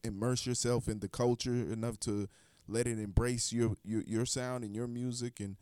immerse 0.02 0.46
yourself 0.46 0.88
in 0.88 1.00
the 1.00 1.08
culture 1.08 1.52
enough 1.52 1.98
to 2.00 2.28
let 2.68 2.86
it 2.86 2.98
embrace 2.98 3.52
your, 3.52 3.76
your 3.84 4.02
your 4.02 4.26
sound 4.26 4.64
and 4.64 4.74
your 4.74 4.86
music 4.86 5.40
and 5.40 5.56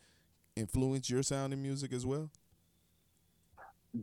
influence 0.56 1.08
your 1.08 1.22
sound 1.22 1.52
and 1.52 1.62
music 1.62 1.92
as 1.92 2.04
well? 2.04 2.30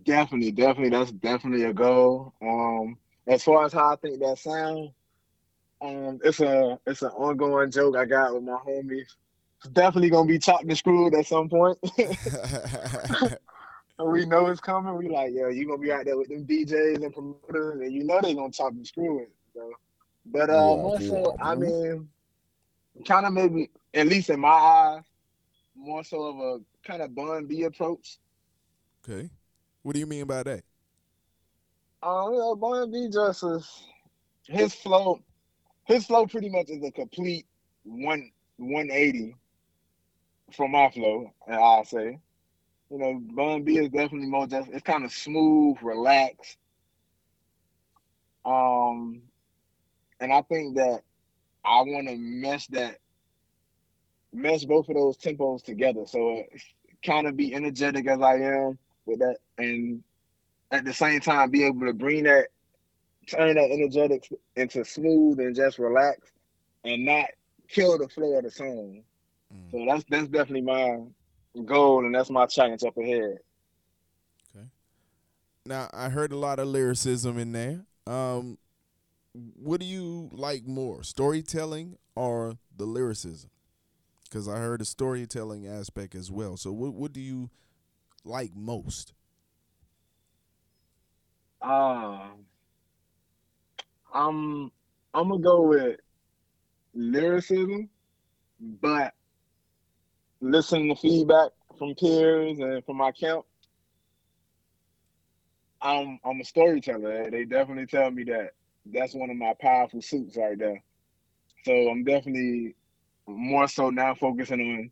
Definitely, 0.03 0.51
definitely, 0.51 0.89
that's 0.89 1.11
definitely 1.11 1.65
a 1.65 1.73
goal. 1.73 2.33
Um, 2.41 2.97
as 3.27 3.43
far 3.43 3.65
as 3.65 3.73
how 3.73 3.93
I 3.93 3.95
think 3.95 4.19
that 4.19 4.37
sound, 4.37 4.91
um, 5.81 6.19
it's 6.23 6.39
a 6.39 6.79
it's 6.85 7.01
an 7.01 7.09
ongoing 7.09 7.71
joke 7.71 7.95
I 7.97 8.05
got 8.05 8.33
with 8.33 8.43
my 8.43 8.57
homies. 8.67 9.07
It's 9.61 9.73
definitely 9.73 10.11
gonna 10.11 10.27
be 10.27 10.39
chopped 10.39 10.63
and 10.63 10.77
screwed 10.77 11.15
at 11.15 11.25
some 11.25 11.49
point. 11.49 11.77
we 14.05 14.25
know 14.25 14.47
it's 14.47 14.61
coming. 14.61 14.95
We 14.95 15.09
like, 15.09 15.31
yeah, 15.33 15.49
you 15.49 15.67
gonna 15.67 15.79
be 15.79 15.91
out 15.91 16.05
there 16.05 16.17
with 16.17 16.29
them 16.29 16.45
DJs 16.45 17.03
and 17.03 17.13
promoters, 17.13 17.81
and 17.81 17.93
you 17.93 18.03
know 18.05 18.19
they 18.21 18.33
gonna 18.33 18.51
chop 18.51 18.71
and 18.71 18.87
screw 18.87 19.19
it. 19.23 19.31
So. 19.53 19.71
But 20.25 20.49
uh, 20.49 20.53
Yeah, 20.53 20.81
more 20.81 20.97
yeah, 20.99 21.09
so, 21.09 21.35
I 21.41 21.55
mean, 21.55 22.07
kind 23.05 23.25
of 23.25 23.33
maybe, 23.33 23.69
at 23.93 24.07
least 24.07 24.29
in 24.29 24.39
my 24.39 24.49
eyes, 24.49 25.03
more 25.75 26.03
so 26.03 26.23
of 26.23 26.37
a 26.37 26.87
kind 26.87 27.01
of 27.01 27.15
Bun 27.15 27.45
B 27.45 27.63
approach. 27.63 28.19
okay. 29.07 29.29
What 29.83 29.93
do 29.93 29.99
you 29.99 30.07
mean 30.07 30.25
by 30.25 30.43
that? 30.43 30.63
Um, 32.03 32.33
you 32.33 32.39
know, 32.39 32.55
Bun 32.55 32.91
B 32.91 33.09
just 33.11 33.43
is 33.43 33.83
his 34.47 34.73
flow. 34.73 35.19
His 35.85 36.05
flow 36.05 36.25
pretty 36.27 36.49
much 36.49 36.69
is 36.69 36.83
a 36.83 36.91
complete 36.91 37.45
one 37.83 38.31
180 38.57 39.35
from 40.53 40.71
my 40.71 40.89
flow, 40.91 41.33
and 41.47 41.55
I 41.55 41.83
say. 41.83 42.19
You 42.89 42.97
know, 42.97 43.19
Bun 43.35 43.63
B 43.63 43.77
is 43.77 43.89
definitely 43.89 44.27
more 44.27 44.47
just 44.47 44.69
it's 44.69 44.83
kind 44.83 45.03
of 45.05 45.11
smooth, 45.11 45.77
relaxed. 45.81 46.57
Um, 48.45 49.21
and 50.19 50.31
I 50.33 50.41
think 50.41 50.75
that 50.77 51.01
I 51.65 51.81
want 51.81 52.07
to 52.07 52.15
mesh 52.17 52.67
that, 52.67 52.97
mesh 54.33 54.65
both 54.65 54.89
of 54.89 54.95
those 54.95 55.17
tempos 55.17 55.63
together. 55.63 56.05
So 56.05 56.43
kind 57.05 57.27
of 57.27 57.35
be 57.37 57.53
energetic 57.53 58.07
as 58.07 58.21
I 58.21 58.35
am 58.35 58.77
with 59.05 59.19
that, 59.19 59.37
and 59.57 60.03
at 60.71 60.85
the 60.85 60.93
same 60.93 61.19
time 61.19 61.51
be 61.51 61.63
able 61.65 61.85
to 61.85 61.93
bring 61.93 62.23
that, 62.23 62.47
turn 63.27 63.55
that 63.55 63.71
energetic 63.71 64.27
into 64.55 64.83
smooth 64.83 65.39
and 65.39 65.55
just 65.55 65.79
relaxed, 65.79 66.31
and 66.83 67.05
not 67.05 67.25
kill 67.67 67.97
the 67.97 68.07
flow 68.09 68.37
of 68.37 68.43
the 68.43 68.51
song. 68.51 69.03
Mm, 69.53 69.71
So 69.71 69.85
that's 69.87 70.03
that's 70.09 70.27
definitely 70.27 70.61
my 70.61 70.99
goal, 71.65 72.05
and 72.05 72.13
that's 72.13 72.29
my 72.29 72.45
challenge 72.45 72.83
up 72.83 72.97
ahead. 72.97 73.37
Okay. 74.55 74.65
Now 75.65 75.89
I 75.93 76.09
heard 76.09 76.31
a 76.31 76.37
lot 76.37 76.59
of 76.59 76.67
lyricism 76.67 77.37
in 77.37 77.51
there. 77.51 77.85
Um, 78.07 78.57
what 79.33 79.79
do 79.79 79.85
you 79.85 80.29
like 80.33 80.65
more, 80.65 81.03
storytelling 81.03 81.97
or 82.15 82.57
the 82.75 82.85
lyricism? 82.85 83.49
Because 84.23 84.47
I 84.47 84.57
heard 84.57 84.81
a 84.81 84.85
storytelling 84.85 85.67
aspect 85.67 86.15
as 86.15 86.31
well. 86.31 86.57
So 86.57 86.71
what 86.71 86.93
what 86.93 87.13
do 87.13 87.21
you 87.21 87.49
like 88.23 88.55
most? 88.55 89.13
Um, 91.61 92.45
I'm 94.13 94.71
I'm 95.13 95.29
gonna 95.29 95.39
go 95.39 95.61
with 95.61 95.99
lyricism, 96.93 97.89
but 98.59 99.13
listening 100.41 100.89
to 100.89 100.95
feedback 100.95 101.51
from 101.77 101.95
peers 101.95 102.59
and 102.59 102.83
from 102.85 102.97
my 102.97 103.11
camp, 103.11 103.45
I'm 105.81 106.19
I'm 106.23 106.41
a 106.41 106.43
storyteller. 106.43 107.29
They 107.31 107.45
definitely 107.45 107.85
tell 107.85 108.11
me 108.11 108.23
that 108.25 108.51
that's 108.85 109.13
one 109.13 109.29
of 109.29 109.37
my 109.37 109.53
powerful 109.59 110.01
suits 110.01 110.37
right 110.37 110.57
there. 110.57 110.83
So 111.63 111.73
I'm 111.89 112.03
definitely 112.03 112.75
more 113.27 113.67
so 113.67 113.89
now 113.89 114.15
focusing 114.15 114.59
on 114.59 114.91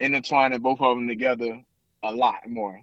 intertwining 0.00 0.60
both 0.60 0.80
of 0.80 0.96
them 0.96 1.08
together 1.08 1.62
a 2.02 2.12
lot 2.12 2.48
more. 2.48 2.80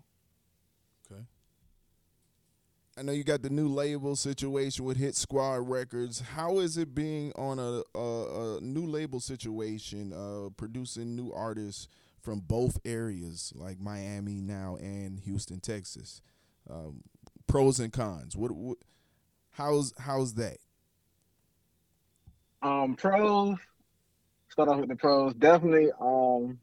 I 2.96 3.02
know 3.02 3.12
you 3.12 3.24
got 3.24 3.42
the 3.42 3.50
new 3.50 3.68
label 3.68 4.16
situation 4.16 4.86
with 4.86 4.98
Hit 4.98 5.16
Squad 5.16 5.68
Records. 5.68 6.20
How 6.20 6.60
is 6.60 6.78
it 6.78 6.94
being 6.94 7.34
on 7.36 7.58
a, 7.58 7.82
a, 7.98 8.58
a 8.58 8.62
new 8.62 8.86
label 8.86 9.20
situation, 9.20 10.14
uh, 10.14 10.50
producing 10.58 11.16
new 11.16 11.32
artists 11.32 11.88
from 12.22 12.40
both 12.42 12.78
areas, 12.86 13.52
like 13.56 13.80
Miami 13.80 14.42
now 14.42 14.78
and 14.80 15.20
Houston, 15.22 15.60
Texas? 15.60 16.22
Um, 16.70 17.02
pros 17.48 17.80
and 17.80 17.92
cons. 17.92 18.38
What, 18.38 18.52
what? 18.52 18.78
How's 19.52 19.94
how's 19.98 20.36
that? 20.36 20.58
Um, 22.62 22.96
pros. 22.96 23.58
Start 24.50 24.70
off 24.70 24.80
with 24.80 24.90
the 24.90 24.96
pros. 24.96 25.34
Definitely. 25.34 25.90
Um, 26.00 26.60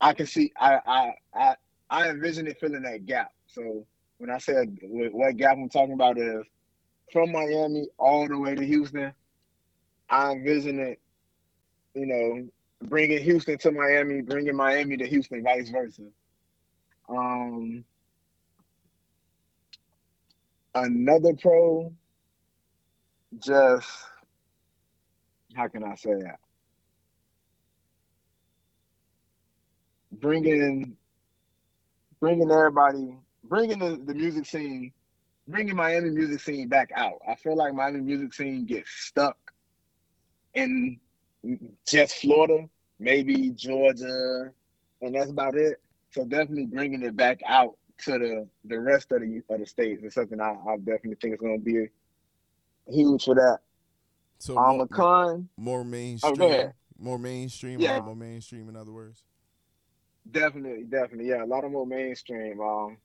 I 0.00 0.14
can 0.14 0.26
see. 0.26 0.50
I 0.58 0.80
I 0.86 1.14
I 1.34 1.56
I 1.90 2.08
envision 2.08 2.46
it 2.46 2.58
filling 2.58 2.82
that 2.82 3.04
gap. 3.04 3.32
So 3.46 3.86
when 4.20 4.28
I 4.28 4.36
said 4.36 4.76
what 4.82 5.36
gap 5.38 5.56
I'm 5.56 5.70
talking 5.70 5.94
about 5.94 6.18
is 6.18 6.44
from 7.10 7.32
Miami 7.32 7.88
all 7.98 8.28
the 8.28 8.38
way 8.38 8.54
to 8.54 8.66
Houston. 8.66 9.14
I 10.10 10.32
envision 10.32 10.78
it, 10.78 11.00
you 11.94 12.04
know, 12.04 12.48
bringing 12.86 13.22
Houston 13.22 13.56
to 13.58 13.72
Miami, 13.72 14.20
bringing 14.20 14.54
Miami 14.54 14.98
to 14.98 15.06
Houston, 15.06 15.42
vice 15.42 15.70
versa. 15.70 16.02
Um, 17.08 17.82
another 20.74 21.32
pro, 21.40 21.90
just 23.38 23.88
how 25.56 25.66
can 25.68 25.82
I 25.82 25.94
say 25.94 26.12
that? 26.12 26.40
Bringing, 30.12 30.94
bringing 32.20 32.50
everybody 32.50 33.16
bringing 33.44 33.78
the, 33.78 34.00
the 34.04 34.14
music 34.14 34.46
scene, 34.46 34.92
bringing 35.48 35.76
Miami 35.76 36.10
music 36.10 36.40
scene 36.40 36.68
back 36.68 36.90
out. 36.94 37.20
I 37.28 37.34
feel 37.34 37.56
like 37.56 37.74
Miami 37.74 38.00
music 38.00 38.34
scene 38.34 38.64
gets 38.66 38.90
stuck 38.90 39.36
in 40.54 40.98
just 41.86 42.16
Florida, 42.16 42.68
maybe 42.98 43.50
Georgia, 43.50 44.50
and 45.00 45.14
that's 45.14 45.30
about 45.30 45.54
it. 45.56 45.80
So 46.10 46.24
definitely 46.24 46.66
bringing 46.66 47.02
it 47.02 47.16
back 47.16 47.40
out 47.46 47.76
to 48.04 48.12
the 48.12 48.48
the 48.64 48.80
rest 48.80 49.12
of 49.12 49.20
the 49.20 49.42
of 49.48 49.60
the 49.60 49.66
states 49.66 50.02
is 50.02 50.14
something 50.14 50.40
I, 50.40 50.56
I 50.68 50.76
definitely 50.78 51.16
think 51.20 51.34
is 51.34 51.40
going 51.40 51.58
to 51.58 51.64
be 51.64 51.88
huge 52.88 53.24
for 53.24 53.34
that. 53.34 53.58
So 54.38 54.56
um, 54.56 54.78
more, 54.78 54.88
con, 54.88 55.48
more 55.56 55.84
mainstream, 55.84 56.40
oh, 56.40 56.72
more 56.98 57.18
mainstream, 57.18 57.78
yeah. 57.78 58.00
more 58.00 58.16
mainstream. 58.16 58.68
In 58.68 58.76
other 58.76 58.92
words, 58.92 59.22
definitely, 60.30 60.84
definitely, 60.84 61.28
yeah, 61.28 61.44
a 61.44 61.46
lot 61.46 61.64
of 61.64 61.70
more 61.70 61.86
mainstream. 61.86 62.60
Um, 62.60 62.96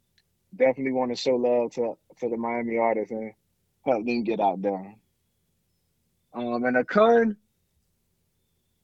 definitely 0.58 0.94
want 0.94 1.12
to 1.12 1.16
show 1.16 1.36
love 1.36 1.72
to 1.74 1.98
to 2.20 2.30
the 2.30 2.38
Miami 2.38 2.78
artists 2.78 3.12
and 3.12 3.34
help 3.86 4.06
them 4.06 4.24
get 4.24 4.40
out 4.40 4.62
there. 4.62 4.96
Um, 6.34 6.64
and 6.66 6.78
a 6.78 6.84
con, 6.84 7.38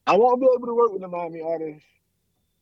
I 0.06 0.16
won't 0.16 0.40
be 0.40 0.48
able 0.54 0.66
to 0.66 0.74
work 0.74 0.92
with 0.92 1.02
the 1.02 1.08
Miami 1.08 1.42
artists 1.42 1.84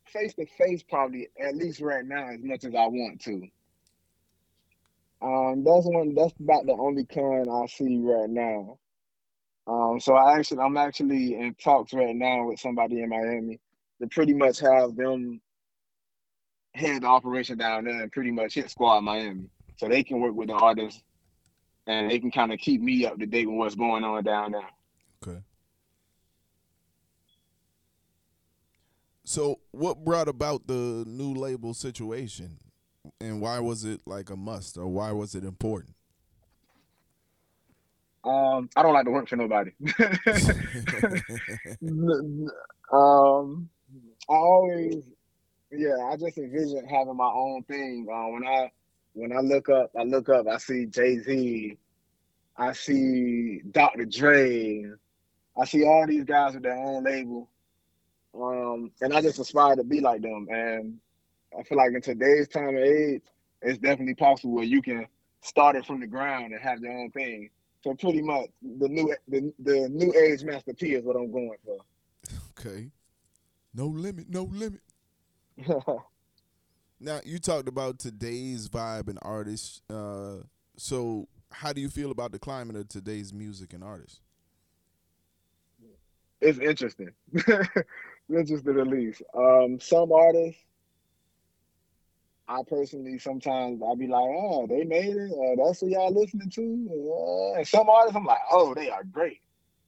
face 0.07 0.35
to 0.35 0.47
face 0.59 0.83
probably 0.83 1.29
at 1.41 1.57
least 1.57 1.81
right 1.81 2.05
now 2.05 2.29
as 2.29 2.41
much 2.43 2.65
as 2.65 2.75
I 2.75 2.87
want 2.87 3.21
to. 3.23 3.47
Um, 5.23 5.63
that's 5.65 5.87
one. 5.87 6.15
That's 6.15 6.33
about 6.41 6.67
the 6.67 6.73
only 6.73 7.05
con 7.05 7.49
I 7.49 7.67
see 7.67 7.99
right 7.99 8.29
now. 8.29 8.79
Um, 9.67 10.01
so 10.01 10.15
I 10.15 10.37
actually, 10.39 10.61
I'm 10.61 10.77
actually 10.77 11.35
in 11.35 11.55
talks 11.63 11.93
right 11.93 12.17
now 12.17 12.47
with 12.47 12.59
somebody 12.59 13.03
in 13.03 13.11
Miami 13.11 13.61
to 14.01 14.09
pretty 14.09 14.35
much 14.35 14.59
have 14.61 14.97
them 14.97 15.41
head 16.75 17.03
the 17.03 17.07
operation 17.07 17.59
down 17.59 17.85
there 17.85 18.03
and 18.03 18.13
pretty 18.13 18.31
much 18.31 18.55
hit 18.55 18.71
squad 18.71 19.01
Miami. 19.01 19.49
So 19.77 19.89
they 19.89 20.03
can 20.03 20.21
work 20.21 20.35
with 20.35 20.49
the 20.49 20.55
artists 20.55 21.03
and 21.87 22.11
they 22.11 22.19
can 22.19 22.31
kind 22.31 22.53
of 22.53 22.59
keep 22.59 22.81
me 22.81 23.07
up 23.07 23.19
to 23.19 23.27
date 23.27 23.47
with 23.47 23.57
what's 23.57 23.75
going 23.75 24.05
on 24.05 24.23
down 24.23 24.53
there. 24.53 24.69
Okay. 25.27 25.41
So 29.25 29.61
what 29.71 30.05
brought 30.05 30.29
about 30.29 30.67
the 30.67 31.05
new 31.07 31.35
label 31.35 31.75
situation? 31.75 32.59
And 33.21 33.41
why 33.41 33.61
was 33.61 33.85
it 33.85 34.01
like 34.07 34.31
a 34.31 34.37
must 34.37 34.77
or 34.77 34.87
why 34.87 35.13
was 35.13 35.35
it 35.35 35.45
important? 35.45 35.95
Um, 38.23 38.69
I 38.77 38.83
don't 38.83 38.93
like 38.93 39.07
to 39.07 39.11
work 39.11 39.29
for 39.29 39.37
nobody. 39.37 39.71
um, 42.93 43.71
I 44.29 44.35
always 44.35 45.05
yeah, 45.73 45.97
I 46.11 46.17
just 46.17 46.39
envision 46.39 46.87
having 46.89 47.17
my 47.17 47.31
own 47.33 47.63
thing. 47.65 48.07
Uh, 48.13 48.29
when 48.29 48.47
I 48.47 48.71
when 49.13 49.33
I 49.33 49.41
look 49.41 49.69
up, 49.69 49.91
I 49.99 50.03
look 50.03 50.29
up, 50.29 50.47
I 50.47 50.59
see 50.59 50.87
Jay 50.87 51.19
Z, 51.19 51.77
I 52.57 52.73
see 52.73 53.61
Dr. 53.71 54.05
Dre, 54.05 54.85
I 55.57 55.65
see 55.65 55.85
all 55.85 56.07
these 56.07 56.25
guys 56.25 56.55
with 56.55 56.63
their 56.63 56.77
own 56.77 57.05
label, 57.05 57.49
um, 58.35 58.91
and 59.01 59.13
I 59.13 59.21
just 59.21 59.39
aspire 59.39 59.77
to 59.77 59.85
be 59.85 60.01
like 60.01 60.23
them. 60.23 60.47
And 60.51 60.99
I 61.59 61.63
feel 61.63 61.79
like 61.79 61.93
in 61.93 62.03
today's 62.03 62.49
time 62.49 62.69
and 62.69 62.79
age, 62.79 63.23
it's 63.63 63.79
definitely 63.79 64.15
possible 64.15 64.55
where 64.55 64.65
you 64.65 64.83
can 64.83 65.07
start 65.41 65.77
it 65.77 65.87
from 65.87 66.01
the 66.01 66.07
ground 66.07 66.53
and 66.53 66.63
have 66.63 66.81
your 66.81 66.93
own 66.93 67.11
thing. 67.11 67.51
So 67.83 67.95
pretty 67.95 68.23
much 68.23 68.51
the 68.63 68.89
new 68.89 69.15
the, 69.29 69.53
the 69.61 69.89
new 69.89 70.13
age 70.15 70.45
Master 70.45 70.75
P 70.75 70.95
is 70.95 71.05
what 71.05 71.17
I'm 71.17 71.33
going 71.33 71.57
for. 71.65 71.79
Okay. 72.51 72.91
No 73.73 73.87
limit, 73.87 74.29
no 74.29 74.43
limit. 74.45 74.81
now 77.01 77.21
you 77.25 77.39
talked 77.39 77.69
about 77.69 77.99
today's 77.99 78.69
vibe 78.69 79.09
and 79.09 79.19
artists. 79.23 79.83
Uh, 79.91 80.43
so 80.77 81.29
how 81.53 81.73
do 81.73 81.81
you 81.81 81.89
feel 81.89 82.11
about 82.11 82.33
the 82.33 82.39
climate 82.39 82.77
of 82.77 82.89
today's 82.89 83.33
music 83.33 83.73
and 83.73 83.83
artists? 83.83 84.21
It's 86.41 86.59
interesting. 86.59 87.11
interesting 88.31 88.81
at 88.81 88.87
least. 88.87 89.23
Um, 89.35 89.79
some 89.81 90.13
artists, 90.13 90.61
I 92.49 92.63
personally 92.69 93.19
sometimes 93.19 93.83
I 93.83 93.95
be 93.95 94.07
like, 94.07 94.25
oh, 94.25 94.67
they 94.67 94.85
made 94.85 95.17
it. 95.17 95.31
Uh, 95.31 95.65
that's 95.65 95.83
what 95.83 95.91
y'all 95.91 96.13
listening 96.13 96.51
to. 96.51 96.89
Uh, 96.91 97.59
and 97.59 97.69
some 97.69 97.89
artists, 97.89 98.17
I'm 98.17 98.25
like, 98.25 98.39
oh, 98.51 98.75
they 98.75 98.91
are 98.91 99.05
great. 99.05 99.41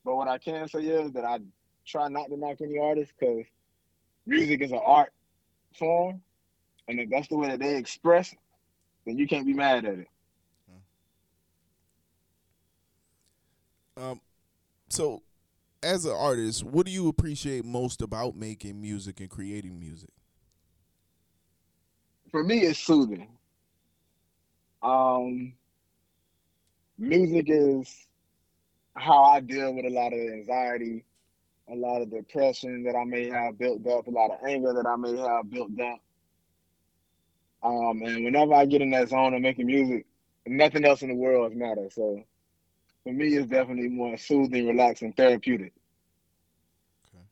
But 0.05 0.17
what 0.17 0.29
I 0.29 0.39
can 0.39 0.69
say 0.69 0.81
is 0.81 1.13
that 1.13 1.25
I 1.25 1.39
try 1.87 2.09
not 2.09 2.29
to 2.29 2.37
knock 2.37 2.59
any 2.61 2.79
artist 2.79 3.13
because 3.19 3.47
music 4.27 4.61
is 4.61 4.73
an 4.73 4.81
art 4.85 5.13
form, 5.77 6.21
and 6.89 7.01
if 7.01 7.11
that's 7.11 7.29
the 7.29 7.37
way 7.37 7.49
that 7.49 7.61
they 7.61 7.77
express, 7.77 8.35
then 9.07 9.19
you 9.19 9.27
can't 9.27 9.47
be 9.47 9.55
mad 9.55 9.85
at 9.85 9.99
it. 9.99 10.09
Um, 13.97 14.21
so 14.89 15.23
as 15.83 16.05
an 16.05 16.13
artist, 16.13 16.65
what 16.65 16.87
do 16.87 16.93
you 16.93 17.09
appreciate 17.09 17.65
most 17.65 18.03
about 18.03 18.37
making 18.37 18.81
music 18.81 19.21
and 19.21 19.29
creating 19.29 19.79
music? 19.79 20.11
For 22.31 22.43
me, 22.43 22.61
it's 22.61 22.79
soothing. 22.79 23.29
Um, 24.83 25.53
music 26.99 27.47
is 27.49 28.07
how 28.97 29.25
I 29.25 29.41
deal 29.41 29.75
with 29.75 29.85
a 29.85 29.91
lot 29.91 30.13
of 30.13 30.19
anxiety, 30.19 31.05
a 31.71 31.75
lot 31.75 32.03
of 32.03 32.11
depression 32.11 32.83
that 32.85 32.97
I 32.97 33.05
may 33.05 33.29
have 33.29 33.59
built 33.59 33.87
up, 33.87 34.07
a 34.07 34.11
lot 34.11 34.31
of 34.31 34.39
anger 34.47 34.73
that 34.73 34.87
I 34.87 34.97
may 34.97 35.17
have 35.17 35.51
built 35.51 35.79
up. 35.81 36.01
Um, 37.63 38.03
and 38.03 38.25
whenever 38.25 38.55
I 38.55 38.67
get 38.67 38.83
in 38.83 38.91
that 38.91 39.09
zone 39.09 39.35
of 39.35 39.41
making 39.41 39.67
music, 39.67 40.07
nothing 40.47 40.85
else 40.85 41.03
in 41.03 41.09
the 41.09 41.15
world 41.15 41.55
matters. 41.55 41.95
So 41.95 42.23
for 43.05 43.13
me, 43.13 43.29
it's 43.37 43.49
definitely 43.49 43.89
more 43.89 44.17
soothing, 44.17 44.67
relaxing, 44.67 45.13
therapeutic. 45.13 45.73
Okay. 47.09 47.25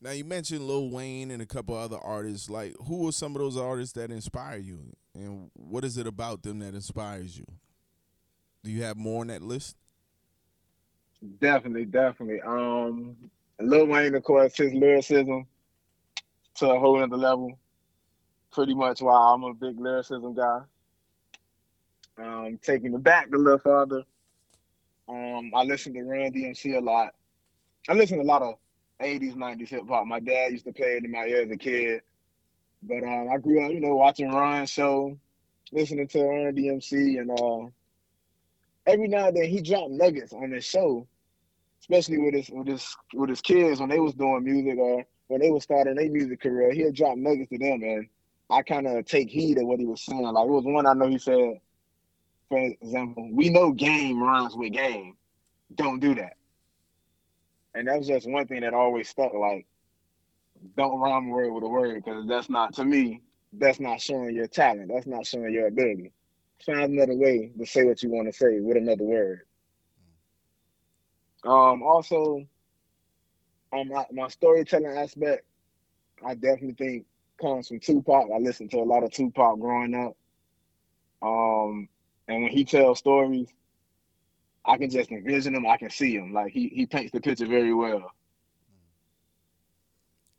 Now 0.00 0.12
you 0.12 0.24
mentioned 0.24 0.66
Lil 0.66 0.90
Wayne 0.90 1.30
and 1.30 1.42
a 1.42 1.46
couple 1.46 1.76
other 1.76 1.98
artists. 1.98 2.48
Like, 2.48 2.74
who 2.86 3.06
are 3.08 3.12
some 3.12 3.36
of 3.36 3.42
those 3.42 3.58
artists 3.58 3.92
that 3.94 4.10
inspire 4.10 4.58
you, 4.58 4.96
and 5.14 5.50
what 5.54 5.84
is 5.84 5.98
it 5.98 6.06
about 6.06 6.42
them 6.42 6.60
that 6.60 6.74
inspires 6.74 7.36
you? 7.38 7.44
Do 8.62 8.70
you 8.70 8.82
have 8.82 8.96
more 8.96 9.20
on 9.20 9.28
that 9.28 9.42
list? 9.42 9.76
Definitely, 11.40 11.84
definitely. 11.84 12.40
Um, 12.40 13.16
Lil 13.60 13.86
Wayne, 13.86 14.14
of 14.14 14.22
course, 14.22 14.56
his 14.56 14.72
lyricism 14.72 15.46
to 16.56 16.70
a 16.70 16.78
whole 16.78 17.02
other 17.02 17.16
level. 17.16 17.58
Pretty 18.52 18.74
much 18.74 19.00
why 19.00 19.32
I'm 19.34 19.44
a 19.44 19.54
big 19.54 19.78
lyricism 19.78 20.34
guy. 20.34 20.60
Um, 22.18 22.58
taking 22.62 22.94
it 22.94 23.02
back 23.02 23.28
a 23.32 23.36
little 23.36 23.58
further, 23.58 24.02
um, 25.08 25.52
I 25.54 25.62
listen 25.64 25.94
to 25.94 26.02
Run 26.02 26.32
DMC 26.32 26.76
a 26.76 26.80
lot. 26.80 27.14
I 27.88 27.94
listen 27.94 28.18
to 28.18 28.24
a 28.24 28.26
lot 28.26 28.42
of 28.42 28.54
80s, 29.00 29.34
90s 29.34 29.68
hip 29.68 29.88
hop. 29.88 30.06
My 30.06 30.20
dad 30.20 30.52
used 30.52 30.64
to 30.66 30.72
play 30.72 30.96
it 30.96 31.04
in 31.04 31.10
my 31.10 31.24
ear 31.24 31.42
as 31.42 31.50
a 31.50 31.56
kid. 31.56 32.02
But 32.82 33.02
um, 33.02 33.28
I 33.32 33.38
grew 33.38 33.64
up, 33.64 33.72
you 33.72 33.80
know, 33.80 33.94
watching 33.94 34.30
Run 34.30 34.66
show, 34.66 35.18
listening 35.72 36.08
to 36.08 36.22
Run 36.22 36.54
DMC, 36.54 37.20
and 37.20 37.30
uh, 37.30 37.70
every 38.86 39.08
now 39.08 39.28
and 39.28 39.36
then 39.36 39.44
he 39.48 39.60
dropped 39.60 39.90
nuggets 39.90 40.32
on 40.32 40.50
his 40.50 40.64
show, 40.64 41.06
especially 41.80 42.18
with 42.18 42.34
his 42.34 42.50
with 42.50 42.66
his 42.66 42.96
with 43.14 43.30
his 43.30 43.40
kids 43.40 43.80
when 43.80 43.88
they 43.88 43.98
was 43.98 44.14
doing 44.14 44.44
music 44.44 44.78
or 44.78 45.04
when 45.28 45.40
they 45.40 45.50
was 45.50 45.62
starting 45.64 45.94
their 45.94 46.10
music 46.10 46.40
career. 46.40 46.72
He'd 46.72 46.94
drop 46.94 47.16
nuggets 47.16 47.50
to 47.50 47.58
them, 47.58 47.82
and 47.82 48.08
I 48.50 48.62
kind 48.62 48.86
of 48.86 49.04
take 49.06 49.30
heed 49.30 49.58
of 49.58 49.66
what 49.66 49.80
he 49.80 49.86
was 49.86 50.02
saying. 50.02 50.22
Like 50.22 50.46
it 50.46 50.50
was 50.50 50.64
one 50.64 50.86
I 50.86 50.92
know 50.92 51.08
he 51.08 51.18
said, 51.18 51.60
for 52.48 52.58
example, 52.58 53.30
we 53.32 53.48
know 53.48 53.72
game 53.72 54.22
rhymes 54.22 54.54
with 54.54 54.72
game. 54.72 55.16
Don't 55.74 56.00
do 56.00 56.14
that. 56.16 56.34
And 57.74 57.86
that 57.86 57.98
was 57.98 58.08
just 58.08 58.28
one 58.28 58.46
thing 58.48 58.62
that 58.62 58.74
always 58.74 59.08
stuck. 59.08 59.32
Like, 59.32 59.66
don't 60.76 60.98
rhyme 60.98 61.28
a 61.28 61.30
word 61.30 61.52
with 61.52 61.62
a 61.62 61.68
word 61.68 62.02
because 62.04 62.26
that's 62.28 62.50
not 62.50 62.74
to 62.74 62.84
me. 62.84 63.22
That's 63.52 63.80
not 63.80 64.00
showing 64.00 64.34
your 64.34 64.48
talent. 64.48 64.90
That's 64.92 65.06
not 65.06 65.26
showing 65.26 65.52
your 65.52 65.68
ability. 65.68 66.12
Find 66.66 66.92
another 66.92 67.14
way 67.14 67.52
to 67.58 67.66
say 67.66 67.84
what 67.84 68.02
you 68.02 68.10
want 68.10 68.28
to 68.28 68.36
say 68.36 68.60
with 68.60 68.76
another 68.76 69.04
word. 69.04 69.42
Um. 71.44 71.82
Also, 71.82 72.46
on 73.72 73.88
my, 73.88 74.04
my 74.12 74.28
storytelling 74.28 74.96
aspect, 74.96 75.44
I 76.24 76.34
definitely 76.34 76.74
think 76.74 77.06
comes 77.40 77.68
from 77.68 77.80
Tupac. 77.80 78.28
I 78.34 78.38
listened 78.38 78.70
to 78.72 78.78
a 78.78 78.84
lot 78.84 79.02
of 79.02 79.10
Tupac 79.10 79.58
growing 79.58 79.94
up. 79.94 80.16
Um, 81.22 81.88
and 82.28 82.42
when 82.42 82.52
he 82.52 82.64
tells 82.64 82.98
stories, 82.98 83.48
I 84.64 84.76
can 84.76 84.90
just 84.90 85.10
envision 85.10 85.54
him. 85.54 85.66
I 85.66 85.76
can 85.76 85.90
see 85.90 86.14
him. 86.14 86.32
Like 86.32 86.52
he 86.52 86.68
he 86.68 86.86
paints 86.86 87.12
the 87.12 87.20
picture 87.20 87.46
very 87.46 87.72
well. 87.72 88.12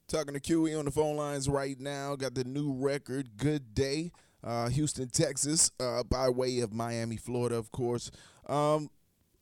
Talking 0.07 0.33
to 0.33 0.39
Quey 0.39 0.75
on 0.75 0.85
the 0.85 0.91
phone 0.91 1.15
lines 1.15 1.47
right 1.47 1.79
now. 1.79 2.15
Got 2.15 2.35
the 2.35 2.43
new 2.43 2.73
record, 2.73 3.37
Good 3.37 3.73
Day, 3.73 4.11
uh, 4.43 4.69
Houston, 4.69 5.09
Texas, 5.09 5.71
uh, 5.79 6.03
by 6.03 6.29
way 6.29 6.59
of 6.59 6.73
Miami, 6.73 7.17
Florida, 7.17 7.55
of 7.55 7.71
course. 7.71 8.11
Um, 8.47 8.89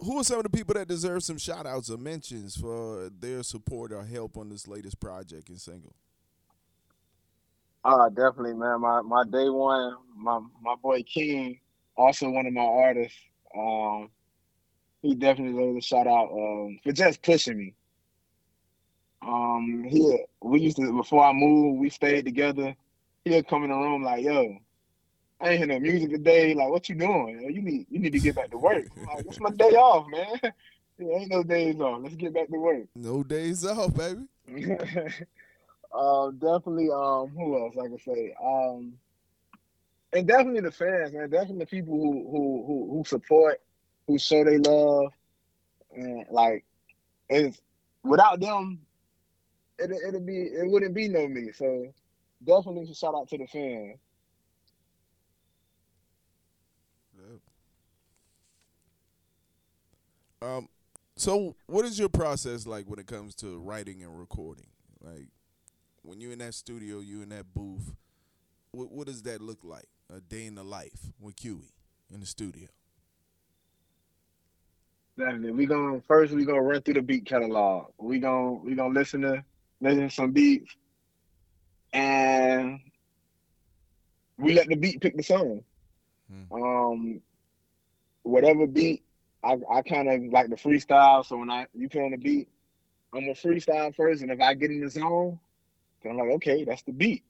who 0.04 0.20
are 0.20 0.24
some 0.24 0.38
of 0.38 0.44
the 0.44 0.50
people 0.50 0.74
that 0.76 0.88
deserve 0.88 1.24
some 1.24 1.38
shout 1.38 1.66
outs 1.66 1.90
or 1.90 1.98
mentions 1.98 2.56
for 2.56 3.10
their 3.10 3.44
support 3.44 3.92
or 3.92 4.04
help 4.04 4.38
on 4.38 4.50
this 4.50 4.68
latest 4.68 5.00
project 5.00 5.50
and 5.50 5.60
single? 5.60 5.96
Uh 7.84 8.10
definitely, 8.10 8.54
man. 8.56 8.82
My 8.82 9.02
my 9.02 9.24
day 9.26 9.50
one, 9.50 9.96
my 10.16 10.40
my 10.62 10.76
boy 10.82 11.04
King, 11.04 11.60
also 11.98 12.30
one 12.30 12.46
of 12.46 12.54
my 12.54 12.62
artists. 12.62 13.18
Um, 13.58 14.10
he 15.02 15.16
definitely 15.16 15.54
deserves 15.54 15.86
a 15.86 15.88
shout 15.88 16.08
out 16.08 16.32
um, 16.32 16.80
for 16.84 16.92
just 16.92 17.22
pushing 17.22 17.58
me. 17.58 17.76
Um, 19.22 19.86
he 19.88 20.26
we 20.42 20.62
used 20.62 20.78
to 20.78 20.92
before 20.96 21.24
I 21.26 21.34
moved, 21.34 21.80
we 21.80 21.90
stayed 21.90 22.26
together. 22.26 22.76
He'd 23.26 23.48
come 23.48 23.64
in 23.64 23.70
the 23.70 23.76
room 23.78 24.04
like, 24.04 24.24
"Yo, 24.24 24.58
I 25.42 25.50
ain't 25.50 25.58
hear 25.60 25.68
no 25.68 25.80
music 25.80 26.10
today. 26.12 26.54
Like, 26.54 26.70
what 26.70 26.90
you 26.90 26.96
doing? 26.96 27.42
You 27.54 27.62
need 27.62 27.86
you 27.90 28.00
need 28.00 28.12
to 28.12 28.20
get 28.20 28.36
back 28.36 28.52
to 28.52 28.58
work. 28.58 28.86
Like, 29.08 29.26
it's 29.26 29.40
my 29.40 29.52
day 29.52 29.76
off, 29.76 30.08
man. 30.10 30.54
There 30.98 31.18
ain't 31.18 31.32
no 31.32 31.44
days 31.44 31.80
off. 31.80 32.02
Let's 32.04 32.16
get 32.16 32.34
back 32.34 32.50
to 32.50 32.58
work. 32.58 32.84
No 32.94 33.24
days 33.24 33.66
off, 33.66 33.96
baby. 33.96 34.26
uh, 35.94 36.32
definitely. 36.32 36.90
Um, 36.92 37.30
who 37.30 37.58
else 37.58 37.74
I 37.78 37.88
can 37.88 38.00
say? 38.00 38.36
Um, 38.44 38.96
and 40.12 40.28
definitely 40.28 40.60
the 40.60 40.72
fans, 40.72 41.14
man. 41.14 41.30
Definitely 41.30 41.60
the 41.60 41.66
people 41.68 41.96
who 41.96 42.28
who 42.30 42.64
who, 42.68 42.98
who 42.98 43.04
support, 43.06 43.62
who 44.08 44.20
show 44.20 44.44
they 44.44 44.58
love, 44.58 45.14
and 45.96 46.26
like, 46.30 46.66
it's 47.30 47.62
without 48.04 48.42
them, 48.42 48.82
it 49.78 49.92
it'd 50.06 50.26
be 50.26 50.38
it 50.38 50.70
wouldn't 50.70 50.94
be 50.94 51.08
no 51.08 51.30
me. 51.30 51.54
So 51.54 51.94
definitely 52.44 52.94
shout 52.94 53.16
out 53.16 53.30
to 53.30 53.38
the 53.38 53.48
fans. 53.48 54.00
Um, 60.42 60.70
so 61.18 61.56
what 61.68 61.86
is 61.86 62.00
your 62.00 62.10
process 62.10 62.66
like 62.66 62.86
when 62.90 63.00
it 63.00 63.08
comes 63.08 63.36
to 63.36 63.60
writing 63.60 64.04
and 64.04 64.18
recording? 64.18 64.68
Like 65.02 65.28
when 66.02 66.22
you're 66.22 66.32
in 66.32 66.40
that 66.40 66.54
studio, 66.54 67.00
you 67.00 67.22
in 67.22 67.30
that 67.30 67.54
booth. 67.54 67.94
What 68.72 68.92
what 68.92 69.08
does 69.08 69.24
that 69.24 69.42
look 69.42 69.60
like? 69.64 69.88
A 70.14 70.22
day 70.22 70.46
in 70.46 70.56
the 70.56 70.64
life 70.64 71.12
with 71.20 71.36
Quey 71.36 71.74
in 72.14 72.20
the 72.20 72.26
studio. 72.26 72.68
Definitely. 75.18 75.52
We 75.52 75.66
gonna 75.66 76.02
first 76.08 76.34
we 76.34 76.46
gonna 76.46 76.62
run 76.62 76.82
through 76.82 76.94
the 76.96 77.02
beat 77.02 77.26
catalog. 77.26 77.88
We 77.98 78.20
gonna 78.20 78.54
we 78.54 78.76
gonna 78.76 78.94
listen 78.94 79.22
to 79.22 79.44
listen 79.82 80.08
to 80.08 80.10
some 80.10 80.32
beats 80.32 80.74
and 81.92 82.80
we 84.38 84.54
let 84.54 84.70
the 84.70 84.76
beat 84.76 85.02
pick 85.02 85.18
the 85.18 85.24
song. 85.24 85.64
Hmm. 86.32 86.64
Um 86.64 87.22
whatever 88.24 88.66
beat 88.66 89.04
I, 89.44 89.58
I 89.72 89.82
kind 89.82 90.10
of 90.10 90.32
like 90.32 90.50
the 90.50 90.56
freestyle. 90.56 91.26
So 91.26 91.38
when 91.38 91.50
I 91.50 91.68
you 91.74 91.90
put 91.90 92.04
on 92.04 92.12
the 92.12 92.18
beat, 92.18 92.50
I'm 93.14 93.24
a 93.30 93.34
freestyle 93.34 93.96
first, 93.96 94.22
and 94.22 94.32
if 94.32 94.40
I 94.40 94.54
get 94.54 94.72
in 94.72 94.82
the 94.82 94.90
zone, 94.90 95.40
then 96.04 96.14
I'm 96.14 96.18
like, 96.18 96.30
okay, 96.36 96.64
that's 96.64 96.84
the 96.84 96.92
beat. 96.92 97.24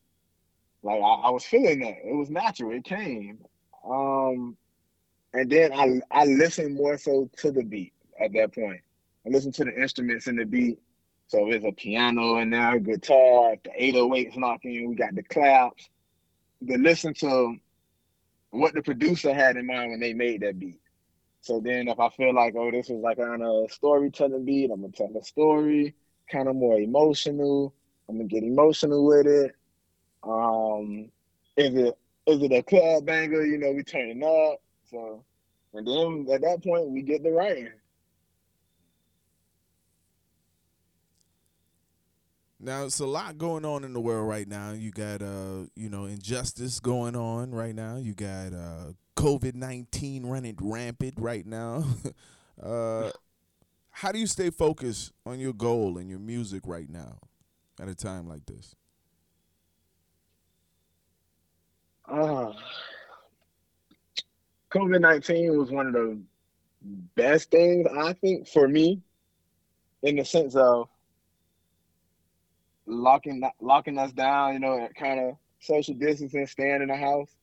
Like 0.81 1.01
I, 1.01 1.13
I 1.27 1.29
was 1.29 1.45
feeling 1.45 1.79
that. 1.81 1.97
It 2.03 2.15
was 2.15 2.29
natural. 2.29 2.71
It 2.71 2.83
came. 2.83 3.39
Um, 3.87 4.57
and 5.33 5.49
then 5.49 5.71
I 5.73 6.01
I 6.11 6.25
listen 6.25 6.75
more 6.75 6.97
so 6.97 7.29
to 7.37 7.51
the 7.51 7.63
beat 7.63 7.93
at 8.19 8.33
that 8.33 8.53
point. 8.53 8.81
I 9.25 9.29
listen 9.29 9.51
to 9.53 9.65
the 9.65 9.81
instruments 9.81 10.27
in 10.27 10.35
the 10.35 10.45
beat. 10.45 10.79
So 11.27 11.47
there's 11.49 11.63
a 11.63 11.71
piano 11.71 12.37
in 12.37 12.49
there, 12.49 12.79
guitar, 12.79 13.55
the 13.63 13.69
808s 13.79 14.35
knocking, 14.35 14.89
we 14.89 14.95
got 14.95 15.13
the 15.13 15.21
claps. 15.21 15.87
To 16.67 16.77
listen 16.77 17.13
to 17.15 17.55
what 18.49 18.73
the 18.73 18.81
producer 18.81 19.31
had 19.31 19.55
in 19.55 19.67
mind 19.67 19.91
when 19.91 19.99
they 19.99 20.13
made 20.13 20.41
that 20.41 20.57
beat. 20.59 20.79
So 21.49 21.59
then 21.59 21.87
if 21.87 21.99
I 21.99 22.09
feel 22.09 22.31
like, 22.35 22.53
oh, 22.55 22.69
this 22.69 22.91
is 22.91 23.01
like 23.01 23.17
on 23.17 23.41
a 23.41 23.67
storytelling 23.73 24.45
beat, 24.45 24.69
I'm 24.69 24.81
gonna 24.81 24.93
tell 24.93 25.09
a 25.19 25.23
story, 25.23 25.95
kind 26.31 26.47
of 26.47 26.55
more 26.55 26.79
emotional. 26.79 27.73
I'm 28.07 28.17
gonna 28.17 28.27
get 28.27 28.43
emotional 28.43 29.03
with 29.03 29.25
it. 29.25 29.55
Um, 30.21 31.09
is 31.57 31.73
it 31.73 31.97
is 32.27 32.43
it 32.43 32.51
a 32.51 32.61
club 32.61 33.07
banger? 33.07 33.43
You 33.43 33.57
know, 33.57 33.71
we 33.71 33.81
turning 33.81 34.23
up. 34.23 34.61
So, 34.91 35.25
and 35.73 35.87
then 35.87 36.27
at 36.31 36.41
that 36.41 36.63
point, 36.63 36.91
we 36.91 37.01
get 37.01 37.23
the 37.23 37.31
writing. 37.31 37.71
Now 42.59 42.85
it's 42.85 42.99
a 42.99 43.07
lot 43.07 43.39
going 43.39 43.65
on 43.65 43.83
in 43.83 43.93
the 43.93 44.01
world 44.01 44.27
right 44.27 44.47
now. 44.47 44.73
You 44.73 44.91
got 44.91 45.23
uh, 45.23 45.65
you 45.75 45.89
know, 45.89 46.05
injustice 46.05 46.79
going 46.79 47.15
on 47.15 47.49
right 47.49 47.73
now. 47.73 47.95
You 47.95 48.13
got 48.13 48.53
uh 48.53 48.91
COVID 49.19 49.55
nineteen 49.55 50.25
running 50.25 50.57
rampant 50.59 51.15
right 51.17 51.45
now. 51.45 51.83
uh 52.63 53.11
how 53.91 54.13
do 54.13 54.19
you 54.19 54.27
stay 54.27 54.49
focused 54.49 55.11
on 55.25 55.39
your 55.39 55.51
goal 55.51 55.97
and 55.97 56.09
your 56.09 56.19
music 56.19 56.61
right 56.65 56.89
now 56.89 57.19
at 57.81 57.89
a 57.89 57.95
time 57.95 58.29
like 58.29 58.45
this? 58.45 58.75
Uh, 62.09 62.53
COVID 64.71 65.01
19 65.01 65.57
was 65.57 65.69
one 65.69 65.87
of 65.87 65.93
the 65.93 66.17
best 67.15 67.51
things, 67.51 67.87
I 67.93 68.13
think, 68.13 68.47
for 68.47 68.67
me, 68.67 69.01
in 70.01 70.15
the 70.15 70.23
sense 70.23 70.55
of 70.55 70.87
locking 72.85 73.43
locking 73.59 73.97
us 73.97 74.13
down, 74.13 74.53
you 74.53 74.59
know, 74.59 74.87
kind 74.97 75.19
of 75.19 75.35
social 75.59 75.93
distancing, 75.93 76.47
staying 76.47 76.81
in 76.81 76.87
the 76.87 76.95
house. 76.95 77.35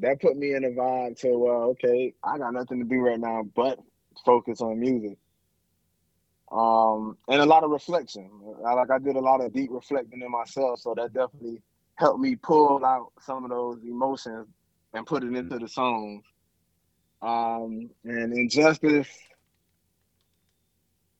That 0.00 0.20
put 0.20 0.36
me 0.36 0.54
in 0.54 0.64
a 0.64 0.70
vibe 0.70 1.18
to, 1.20 1.38
well, 1.38 1.62
okay, 1.70 2.14
I 2.22 2.38
got 2.38 2.52
nothing 2.52 2.80
to 2.80 2.84
do 2.84 3.00
right 3.00 3.20
now 3.20 3.44
but 3.54 3.78
focus 4.24 4.60
on 4.60 4.80
music. 4.80 5.18
Um, 6.50 7.16
and 7.28 7.40
a 7.40 7.46
lot 7.46 7.64
of 7.64 7.70
reflection. 7.70 8.30
I, 8.66 8.74
like 8.74 8.90
I 8.90 8.98
did 8.98 9.16
a 9.16 9.20
lot 9.20 9.40
of 9.40 9.52
deep 9.52 9.70
reflecting 9.72 10.20
in 10.20 10.30
myself, 10.30 10.80
so 10.80 10.94
that 10.96 11.12
definitely 11.12 11.62
helped 11.96 12.20
me 12.20 12.36
pull 12.36 12.84
out 12.84 13.12
some 13.20 13.44
of 13.44 13.50
those 13.50 13.80
emotions 13.84 14.48
and 14.92 15.06
put 15.06 15.24
it 15.24 15.32
into 15.34 15.58
the 15.58 15.68
songs. 15.68 16.24
Um, 17.22 17.90
and 18.04 18.32
injustice. 18.32 19.08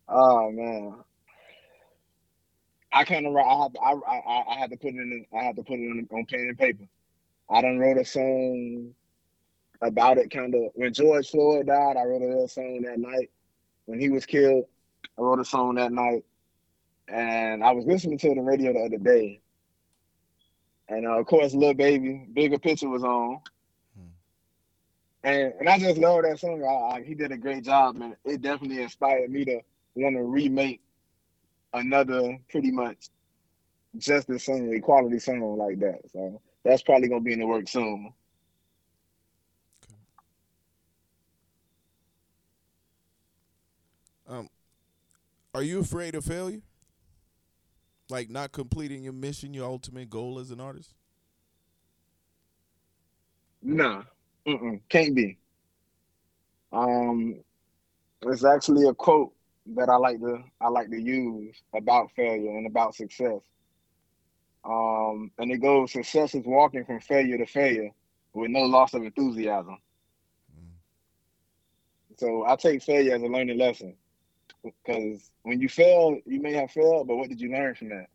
Oh 0.08 0.50
man, 0.52 0.94
I 2.92 3.04
kind 3.04 3.26
of 3.26 3.34
I 3.34 3.62
had 3.62 3.76
I, 3.82 3.92
I 3.92 4.44
I 4.54 4.58
had 4.58 4.70
to 4.70 4.76
put 4.76 4.94
it 4.94 4.96
in 4.96 5.24
I 5.36 5.42
had 5.42 5.56
to 5.56 5.62
put 5.62 5.78
it 5.78 5.90
on, 5.90 6.06
on 6.12 6.26
pen 6.26 6.40
and 6.40 6.58
paper. 6.58 6.84
I 7.50 7.60
done 7.62 7.78
wrote 7.78 7.98
a 7.98 8.04
song 8.04 8.94
about 9.82 10.18
it 10.18 10.30
kind 10.30 10.54
of 10.54 10.70
when 10.74 10.92
George 10.92 11.30
Floyd 11.30 11.66
died. 11.66 11.96
I 11.96 12.04
wrote 12.04 12.22
a 12.22 12.26
little 12.26 12.48
song 12.48 12.82
that 12.82 12.98
night 12.98 13.30
when 13.86 14.00
he 14.00 14.08
was 14.10 14.26
killed. 14.26 14.64
I 15.18 15.22
wrote 15.22 15.40
a 15.40 15.44
song 15.44 15.74
that 15.76 15.92
night, 15.92 16.24
and 17.08 17.62
I 17.62 17.72
was 17.72 17.86
listening 17.86 18.18
to 18.18 18.34
the 18.34 18.40
radio 18.40 18.72
the 18.72 18.80
other 18.80 18.98
day, 18.98 19.40
and 20.88 21.06
uh, 21.06 21.18
of 21.18 21.26
course, 21.26 21.54
Lil 21.54 21.74
Baby, 21.74 22.26
Bigger 22.32 22.58
Picture 22.58 22.88
was 22.88 23.04
on, 23.04 23.40
and 25.22 25.52
and 25.60 25.68
I 25.68 25.78
just 25.78 25.98
love 25.98 26.22
that 26.22 26.38
song. 26.38 26.62
I, 26.64 26.96
I, 26.96 27.02
he 27.02 27.14
did 27.14 27.32
a 27.32 27.36
great 27.36 27.64
job, 27.64 27.96
man. 27.96 28.16
It 28.24 28.42
definitely 28.42 28.82
inspired 28.82 29.30
me 29.30 29.44
to 29.44 29.60
want 29.96 30.16
to 30.16 30.22
remake 30.22 30.80
another 31.72 32.38
pretty 32.50 32.70
much 32.70 33.10
just 33.96 34.26
the 34.28 34.38
same 34.38 34.72
equality 34.72 35.18
song 35.18 35.56
like 35.58 35.78
that. 35.80 36.00
So 36.12 36.40
that's 36.64 36.82
probably 36.82 37.08
gonna 37.08 37.20
be 37.20 37.32
in 37.32 37.40
the 37.40 37.46
work 37.46 37.68
soon. 37.68 38.12
Um, 44.26 44.48
are 45.54 45.62
you 45.62 45.80
afraid 45.80 46.14
of 46.14 46.24
failure? 46.24 46.62
Like 48.08 48.30
not 48.30 48.52
completing 48.52 49.04
your 49.04 49.12
mission, 49.12 49.54
your 49.54 49.66
ultimate 49.66 50.10
goal 50.10 50.38
as 50.38 50.50
an 50.50 50.60
artist? 50.60 50.94
Nah, 53.62 54.02
Mm-mm, 54.46 54.80
can't 54.88 55.14
be. 55.14 55.38
Um, 56.72 57.36
it's 58.22 58.44
actually 58.44 58.86
a 58.88 58.94
quote 58.94 59.32
that 59.74 59.88
I 59.88 59.96
like 59.96 60.20
to 60.20 60.42
I 60.60 60.68
like 60.68 60.90
to 60.90 61.00
use 61.00 61.62
about 61.74 62.10
failure 62.14 62.50
and 62.50 62.66
about 62.66 62.94
success. 62.94 63.40
Um, 64.64 65.30
and 65.38 65.50
it 65.50 65.58
goes: 65.58 65.92
success 65.92 66.34
is 66.34 66.44
walking 66.46 66.84
from 66.84 67.00
failure 67.00 67.38
to 67.38 67.46
failure 67.46 67.90
with 68.32 68.50
no 68.50 68.62
loss 68.62 68.94
of 68.94 69.02
enthusiasm. 69.02 69.78
Mm. 70.52 72.18
So 72.18 72.44
I 72.46 72.56
take 72.56 72.82
failure 72.82 73.14
as 73.14 73.22
a 73.22 73.26
learning 73.26 73.58
lesson 73.58 73.96
because 74.64 75.30
when 75.42 75.60
you 75.60 75.68
fail, 75.68 76.18
you 76.26 76.40
may 76.40 76.52
have 76.54 76.70
failed, 76.70 77.06
but 77.06 77.16
what 77.16 77.28
did 77.28 77.40
you 77.40 77.50
learn 77.50 77.74
from 77.74 77.90
that? 77.90 78.06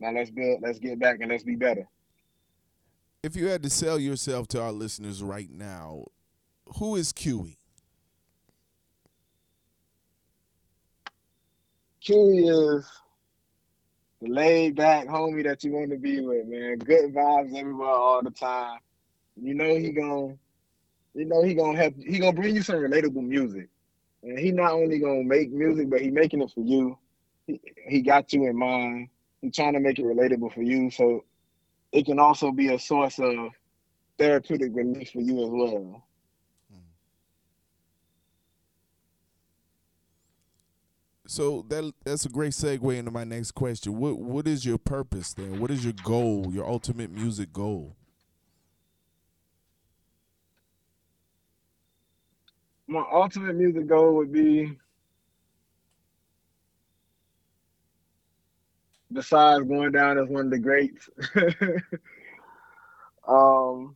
Now 0.00 0.12
let's 0.12 0.30
build, 0.30 0.62
let's 0.62 0.78
get 0.78 0.98
back, 0.98 1.18
and 1.20 1.30
let's 1.30 1.42
be 1.42 1.56
better. 1.56 1.88
If 3.24 3.34
you 3.34 3.48
had 3.48 3.64
to 3.64 3.70
sell 3.70 3.98
yourself 3.98 4.46
to 4.48 4.62
our 4.62 4.70
listeners 4.70 5.22
right 5.22 5.50
now, 5.50 6.04
who 6.76 6.94
is 6.94 7.12
Quey? 7.12 7.56
Quey 12.04 12.14
is 12.14 12.88
the 14.20 14.28
laid 14.28 14.76
back 14.76 15.06
homie 15.06 15.44
that 15.44 15.64
you 15.64 15.72
want 15.72 15.90
to 15.90 15.98
be 15.98 16.20
with, 16.20 16.46
man. 16.46 16.78
Good 16.78 17.14
vibes 17.14 17.56
everywhere 17.56 17.88
all 17.88 18.22
the 18.22 18.30
time. 18.30 18.78
You 19.40 19.54
know 19.54 19.76
he 19.76 19.90
gonna, 19.92 20.34
you 21.14 21.24
know 21.26 21.42
he 21.42 21.54
gonna 21.54 21.78
help. 21.78 21.94
He 21.98 22.18
gonna 22.18 22.32
bring 22.32 22.56
you 22.56 22.62
some 22.62 22.76
relatable 22.76 23.22
music. 23.26 23.68
And 24.22 24.38
he 24.38 24.52
not 24.52 24.72
only 24.72 24.98
gonna 24.98 25.24
make 25.24 25.52
music, 25.52 25.90
but 25.90 26.00
he 26.00 26.10
making 26.10 26.42
it 26.42 26.50
for 26.54 26.62
you. 26.62 26.98
He, 27.46 27.60
he 27.88 28.02
got 28.02 28.32
you 28.32 28.46
in 28.46 28.56
mind. 28.56 29.08
He 29.42 29.50
trying 29.50 29.74
to 29.74 29.80
make 29.80 29.98
it 29.98 30.04
relatable 30.04 30.52
for 30.52 30.62
you, 30.62 30.90
so 30.90 31.24
it 31.92 32.06
can 32.06 32.18
also 32.18 32.52
be 32.52 32.74
a 32.74 32.78
source 32.78 33.18
of 33.20 33.50
therapeutic 34.18 34.72
relief 34.74 35.10
for 35.12 35.20
you 35.20 35.44
as 35.44 35.50
well. 35.50 36.07
So 41.30 41.64
that 41.68 41.92
that's 42.04 42.24
a 42.24 42.30
great 42.30 42.52
segue 42.52 42.96
into 42.96 43.10
my 43.10 43.24
next 43.24 43.52
question. 43.52 43.98
What 43.98 44.18
what 44.18 44.48
is 44.48 44.64
your 44.64 44.78
purpose 44.78 45.34
then? 45.34 45.60
What 45.60 45.70
is 45.70 45.84
your 45.84 45.94
goal? 46.02 46.46
Your 46.50 46.66
ultimate 46.66 47.10
music 47.10 47.52
goal? 47.52 47.94
my 52.88 53.04
ultimate 53.12 53.54
music 53.54 53.86
goal 53.86 54.14
would 54.14 54.32
be 54.32 54.76
besides 59.12 59.62
going 59.68 59.92
down 59.92 60.18
as 60.18 60.26
one 60.28 60.46
of 60.46 60.50
the 60.50 60.58
greats. 60.58 61.10
um, 63.28 63.94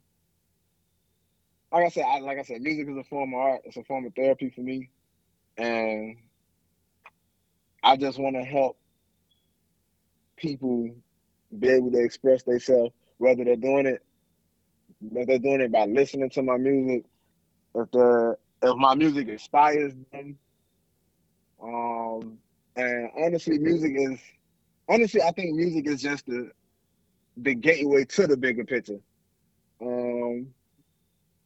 like 1.72 1.86
I 1.86 1.88
said, 1.88 2.04
I, 2.06 2.18
like 2.20 2.38
I 2.38 2.42
said, 2.42 2.60
music 2.60 2.86
is 2.90 2.98
a 2.98 3.04
form 3.04 3.32
of 3.32 3.40
art. 3.40 3.62
It's 3.64 3.78
a 3.78 3.84
form 3.84 4.04
of 4.04 4.14
therapy 4.14 4.50
for 4.50 4.60
me, 4.60 4.90
and 5.56 6.18
I 7.82 7.96
just 7.96 8.18
want 8.18 8.36
to 8.36 8.42
help 8.44 8.78
people 10.36 10.90
be 11.58 11.68
able 11.68 11.90
to 11.92 12.02
express 12.02 12.42
themselves, 12.42 12.92
whether 13.18 13.44
they're 13.44 13.56
doing 13.56 13.86
it, 13.86 14.02
whether 15.00 15.26
they're 15.26 15.38
doing 15.38 15.60
it 15.60 15.72
by 15.72 15.86
listening 15.86 16.30
to 16.30 16.42
my 16.42 16.56
music, 16.56 17.04
if 17.74 17.90
they're 17.92 18.38
if 18.62 18.76
my 18.76 18.94
music 18.94 19.28
inspires 19.28 19.92
them. 20.12 20.38
Um, 21.62 22.38
and 22.76 23.10
honestly, 23.16 23.58
music 23.58 23.92
is 23.96 24.20
honestly, 24.88 25.22
I 25.22 25.32
think 25.32 25.54
music 25.54 25.86
is 25.88 26.02
just 26.02 26.26
the 26.26 26.50
the 27.36 27.54
gateway 27.54 28.04
to 28.04 28.26
the 28.26 28.36
bigger 28.36 28.64
picture. 28.64 29.00
Um, 29.80 30.48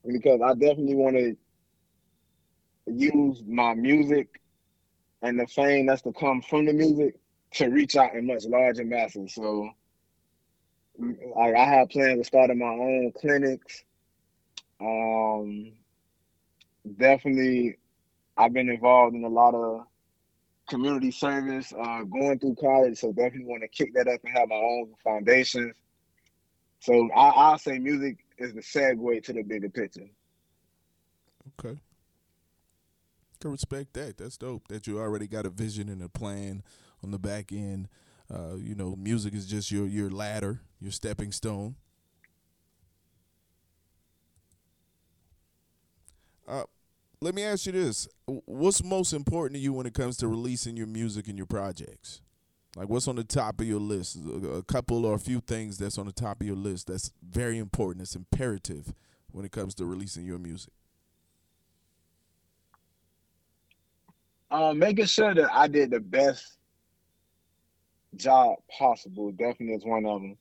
because 0.07 0.41
I 0.43 0.53
definitely 0.55 0.95
want 0.95 1.17
to 1.17 1.37
use 2.87 3.43
my 3.47 3.75
music 3.75 4.41
and 5.23 5.39
the 5.39 5.47
fame 5.47 5.87
that's 5.87 6.03
to 6.03 6.13
come 6.13 6.43
from 6.43 6.67
the 6.67 6.73
music 6.73 7.17
to 7.53 7.69
reach 7.69 7.97
out 7.97 8.15
in 8.15 8.27
much 8.27 8.45
larger 8.45 8.85
masses. 8.85 9.35
So, 9.35 9.71
like, 10.99 11.55
I 11.55 11.65
have 11.65 11.89
plans 11.91 12.21
of 12.21 12.27
starting 12.27 12.59
my 12.59 12.67
own 12.67 13.13
clinics. 13.19 13.85
Um, 14.81 15.73
definitely 16.99 17.79
I've 18.37 18.53
been 18.53 18.69
involved 18.69 19.15
in 19.15 19.25
a 19.25 19.29
lot 19.29 19.55
of 19.55 19.87
community 20.69 21.11
service 21.11 21.73
uh, 21.73 22.03
going 22.03 22.39
through 22.39 22.57
college, 22.57 22.99
so 22.99 23.13
definitely 23.13 23.47
want 23.47 23.63
to 23.63 23.69
kick 23.69 23.95
that 23.95 24.09
up 24.09 24.21
and 24.25 24.37
have 24.37 24.49
my 24.49 24.57
own 24.57 24.95
foundations. 25.03 25.75
So 26.81 27.09
I, 27.15 27.29
I'll 27.29 27.59
say 27.59 27.79
music 27.79 28.19
is 28.39 28.53
the 28.53 28.61
segue 28.61 29.25
to 29.25 29.33
the 29.33 29.43
bigger 29.43 29.71
picture. 29.71 30.09
Okay. 31.59 31.79
Can 33.41 33.53
respect 33.53 33.93
that. 33.95 34.17
That's 34.19 34.37
dope. 34.37 34.69
That 34.69 34.87
you 34.87 34.99
already 34.99 35.27
got 35.27 35.47
a 35.47 35.51
vision 35.51 35.89
and 35.89 36.03
a 36.03 36.09
plan 36.09 36.63
on 37.05 37.11
the 37.11 37.19
back 37.19 37.53
end. 37.53 37.89
Uh, 38.33 38.57
you 38.57 38.75
know, 38.75 38.97
music 38.97 39.35
is 39.35 39.47
just 39.47 39.71
your 39.71 39.87
your 39.87 40.11
ladder, 40.11 40.61
your 40.81 40.93
stepping 40.93 41.33
stone. 41.33 41.77
Uh, 46.49 46.65
let 47.21 47.35
me 47.35 47.43
ask 47.43 47.67
you 47.67 47.73
this: 47.73 48.09
What's 48.27 48.83
most 48.83 49.13
important 49.13 49.55
to 49.57 49.61
you 49.61 49.73
when 49.73 49.87
it 49.87 49.95
comes 49.95 50.17
to 50.19 50.29
releasing 50.29 50.77
your 50.77 50.87
music 50.87 51.29
and 51.29 51.37
your 51.37 51.47
projects? 51.47 52.21
Like, 52.77 52.89
what's 52.91 53.09
on 53.09 53.17
the 53.17 53.25
top 53.25 53.61
of 53.61 53.67
your 53.67 53.81
list? 53.81 54.19
A 54.53 54.63
couple 54.63 55.07
or 55.07 55.15
a 55.15 55.19
few 55.19 55.41
things 55.41 55.79
that's 55.79 55.97
on 55.97 56.07
the 56.07 56.13
top 56.13 56.41
of 56.41 56.47
your 56.47 56.57
list 56.57 56.89
that's 56.89 57.11
very 57.27 57.59
important. 57.59 58.03
It's 58.03 58.15
imperative 58.15 58.93
when 59.31 59.45
it 59.47 59.53
comes 59.53 59.75
to 59.77 59.87
releasing 59.87 60.27
your 60.27 60.39
music. 60.39 60.73
Um, 64.51 64.79
making 64.79 65.07
sure 65.07 65.35
that 65.35 65.53
I 65.53 65.67
did 65.67 65.91
the 65.91 66.01
best 66.01 66.59
job 68.15 68.57
possible 68.79 69.33
definitely 69.33 69.75
is 69.75 69.85
one 69.85 70.07
of 70.07 70.21
them. 70.21 70.37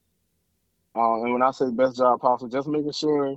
Um, 0.96 1.24
and 1.24 1.34
when 1.34 1.42
I 1.42 1.52
say 1.52 1.70
best 1.72 1.98
job 1.98 2.22
possible, 2.22 2.50
just 2.50 2.68
making 2.68 2.92
sure 2.94 3.36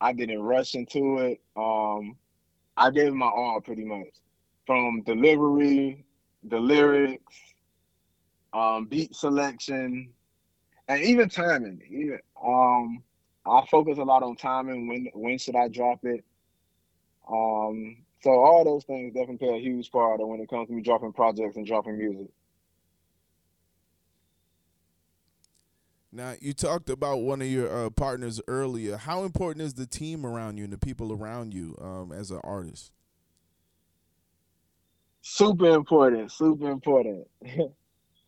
I 0.00 0.12
didn't 0.12 0.42
rush 0.42 0.74
into 0.74 1.18
it. 1.18 1.40
Um, 1.56 2.16
I 2.76 2.90
gave 2.90 3.12
my 3.12 3.26
all 3.26 3.60
pretty 3.60 3.84
much 3.84 4.08
from 4.66 5.02
delivery, 5.02 6.04
the 6.42 6.58
lyrics, 6.58 7.34
um, 8.52 8.86
beat 8.86 9.14
selection, 9.14 10.10
and 10.88 11.02
even 11.02 11.28
timing. 11.28 11.80
Even 11.88 12.18
um, 12.44 13.02
I 13.46 13.64
focus 13.70 13.98
a 13.98 14.02
lot 14.02 14.22
on 14.22 14.36
timing. 14.36 14.88
When 14.88 15.08
when 15.14 15.38
should 15.38 15.56
I 15.56 15.68
drop 15.68 16.04
it? 16.04 16.24
Um, 17.30 17.98
so 18.24 18.30
all 18.30 18.64
those 18.64 18.84
things 18.84 19.12
definitely 19.12 19.36
play 19.36 19.58
a 19.58 19.60
huge 19.60 19.90
part 19.90 20.18
when 20.26 20.40
it 20.40 20.48
comes 20.48 20.68
to 20.68 20.72
me 20.72 20.80
dropping 20.80 21.12
projects 21.12 21.58
and 21.58 21.66
dropping 21.66 21.98
music. 21.98 22.28
Now, 26.10 26.32
you 26.40 26.54
talked 26.54 26.88
about 26.88 27.18
one 27.18 27.42
of 27.42 27.48
your 27.48 27.70
uh, 27.70 27.90
partners 27.90 28.40
earlier. 28.48 28.96
How 28.96 29.24
important 29.24 29.62
is 29.62 29.74
the 29.74 29.84
team 29.84 30.24
around 30.24 30.56
you 30.56 30.64
and 30.64 30.72
the 30.72 30.78
people 30.78 31.12
around 31.12 31.52
you 31.52 31.76
um, 31.82 32.12
as 32.12 32.30
an 32.30 32.40
artist? 32.42 32.92
Super 35.20 35.74
important. 35.74 36.32
Super 36.32 36.70
important. 36.70 37.26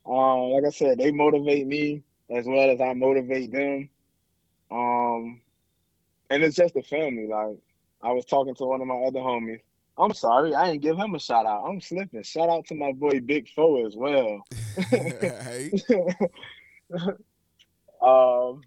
um, 0.04 0.40
like 0.50 0.64
I 0.66 0.70
said, 0.74 0.98
they 0.98 1.10
motivate 1.10 1.66
me 1.66 2.02
as 2.28 2.44
well 2.46 2.68
as 2.68 2.82
I 2.82 2.92
motivate 2.92 3.50
them. 3.50 3.88
Um, 4.70 5.40
and 6.28 6.42
it's 6.42 6.56
just 6.56 6.76
a 6.76 6.82
family. 6.82 7.28
Like 7.28 7.56
I 8.02 8.12
was 8.12 8.26
talking 8.26 8.54
to 8.56 8.64
one 8.64 8.82
of 8.82 8.86
my 8.86 8.96
other 8.96 9.20
homies, 9.20 9.60
I'm 9.98 10.12
sorry, 10.12 10.54
I 10.54 10.70
didn't 10.70 10.82
give 10.82 10.98
him 10.98 11.14
a 11.14 11.18
shout 11.18 11.46
out. 11.46 11.64
I'm 11.66 11.80
slipping. 11.80 12.22
Shout 12.22 12.50
out 12.50 12.66
to 12.66 12.74
my 12.74 12.92
boy 12.92 13.20
Big 13.20 13.48
Foe 13.48 13.86
as 13.86 13.96
well. 13.96 14.44
hey. 14.90 15.72
um, 18.02 18.60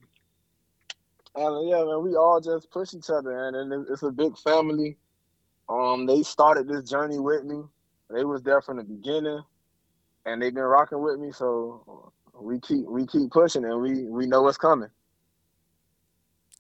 and 1.36 1.70
yeah, 1.70 1.84
man, 1.84 2.04
we 2.04 2.16
all 2.16 2.42
just 2.42 2.72
push 2.72 2.94
each 2.94 3.10
other, 3.10 3.48
and, 3.48 3.56
and 3.56 3.88
it's 3.90 4.04
a 4.04 4.12
big 4.12 4.38
family. 4.40 4.98
Um, 5.70 6.08
they 6.08 6.24
started 6.24 6.68
this 6.68 6.90
journey 6.90 7.20
with 7.20 7.44
me. 7.44 7.62
They 8.10 8.26
was 8.26 8.42
there 8.42 8.62
from 8.62 8.78
the 8.78 8.84
beginning, 8.84 9.42
and 10.26 10.42
they've 10.42 10.54
been 10.54 10.64
rocking 10.64 11.02
with 11.02 11.20
me. 11.20 11.32
So 11.32 12.12
we 12.34 12.60
keep 12.60 12.86
we 12.88 13.06
keep 13.06 13.30
pushing, 13.30 13.66
and 13.66 13.80
we 13.80 14.06
we 14.06 14.26
know 14.26 14.42
what's 14.42 14.58
coming. 14.58 14.90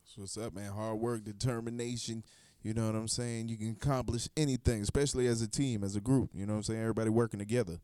So 0.05 0.21
what's 0.21 0.37
up, 0.37 0.53
man? 0.53 0.71
Hard 0.71 0.99
work, 0.99 1.23
determination. 1.23 2.23
You 2.61 2.73
know 2.73 2.87
what 2.87 2.95
I'm 2.95 3.07
saying? 3.07 3.47
You 3.47 3.57
can 3.57 3.71
accomplish 3.71 4.27
anything, 4.35 4.81
especially 4.81 5.27
as 5.27 5.41
a 5.41 5.47
team, 5.47 5.83
as 5.83 5.95
a 5.95 6.01
group. 6.01 6.31
You 6.33 6.45
know 6.45 6.53
what 6.53 6.57
I'm 6.57 6.63
saying? 6.63 6.81
Everybody 6.81 7.09
working 7.09 7.39
together. 7.39 7.79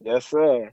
Yes, 0.00 0.26
sir. 0.26 0.70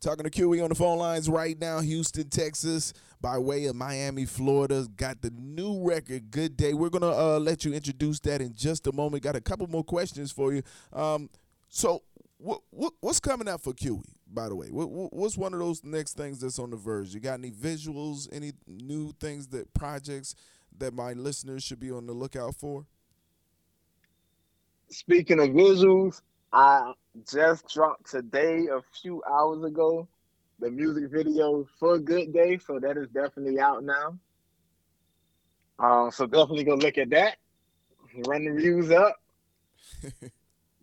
Talking 0.00 0.24
to 0.24 0.30
Quey 0.30 0.60
on 0.60 0.68
the 0.68 0.76
phone 0.76 0.98
lines 0.98 1.28
right 1.28 1.58
now, 1.58 1.80
Houston, 1.80 2.28
Texas, 2.28 2.92
by 3.20 3.36
way 3.38 3.66
of 3.66 3.74
Miami, 3.74 4.26
Florida. 4.26 4.86
Got 4.96 5.22
the 5.22 5.30
new 5.30 5.82
record, 5.82 6.30
Good 6.30 6.56
Day. 6.56 6.72
We're 6.72 6.88
going 6.88 7.02
to 7.02 7.16
uh, 7.16 7.38
let 7.40 7.64
you 7.64 7.72
introduce 7.72 8.20
that 8.20 8.40
in 8.40 8.54
just 8.54 8.86
a 8.86 8.92
moment. 8.92 9.24
Got 9.24 9.34
a 9.34 9.40
couple 9.40 9.66
more 9.66 9.82
questions 9.82 10.30
for 10.30 10.52
you. 10.52 10.62
Um, 10.92 11.30
so, 11.68 12.02
what, 12.38 12.60
what, 12.70 12.92
what's 13.00 13.18
coming 13.18 13.48
out 13.48 13.60
for 13.60 13.72
Quey, 13.72 14.00
by 14.28 14.48
the 14.48 14.54
way? 14.54 14.68
What, 14.68 15.12
what's 15.12 15.36
one 15.36 15.52
of 15.52 15.58
those 15.58 15.82
next 15.82 16.16
things 16.16 16.40
that's 16.40 16.60
on 16.60 16.70
the 16.70 16.76
verge? 16.76 17.12
You 17.12 17.18
got 17.18 17.34
any 17.34 17.50
visuals, 17.50 18.28
any 18.30 18.52
new 18.68 19.12
things 19.18 19.48
that 19.48 19.74
projects 19.74 20.36
that 20.78 20.94
my 20.94 21.12
listeners 21.12 21.62
should 21.62 21.80
be 21.80 21.90
on 21.90 22.06
the 22.06 22.12
lookout 22.12 22.54
for? 22.54 22.86
Speaking 24.90 25.40
of 25.40 25.48
visuals, 25.48 26.22
I 26.52 26.92
just 27.30 27.68
dropped 27.68 28.10
today, 28.10 28.66
a 28.66 28.80
few 29.02 29.22
hours 29.30 29.64
ago, 29.64 30.08
the 30.60 30.70
music 30.70 31.10
video 31.10 31.66
for 31.78 31.98
Good 31.98 32.32
Day, 32.32 32.58
so 32.58 32.78
that 32.80 32.96
is 32.96 33.08
definitely 33.08 33.60
out 33.60 33.84
now. 33.84 34.18
Um, 35.78 36.10
so 36.10 36.26
definitely 36.26 36.64
go 36.64 36.74
look 36.74 36.98
at 36.98 37.10
that. 37.10 37.36
Run 38.26 38.44
the 38.44 38.60
views 38.60 38.90
up. 38.90 39.16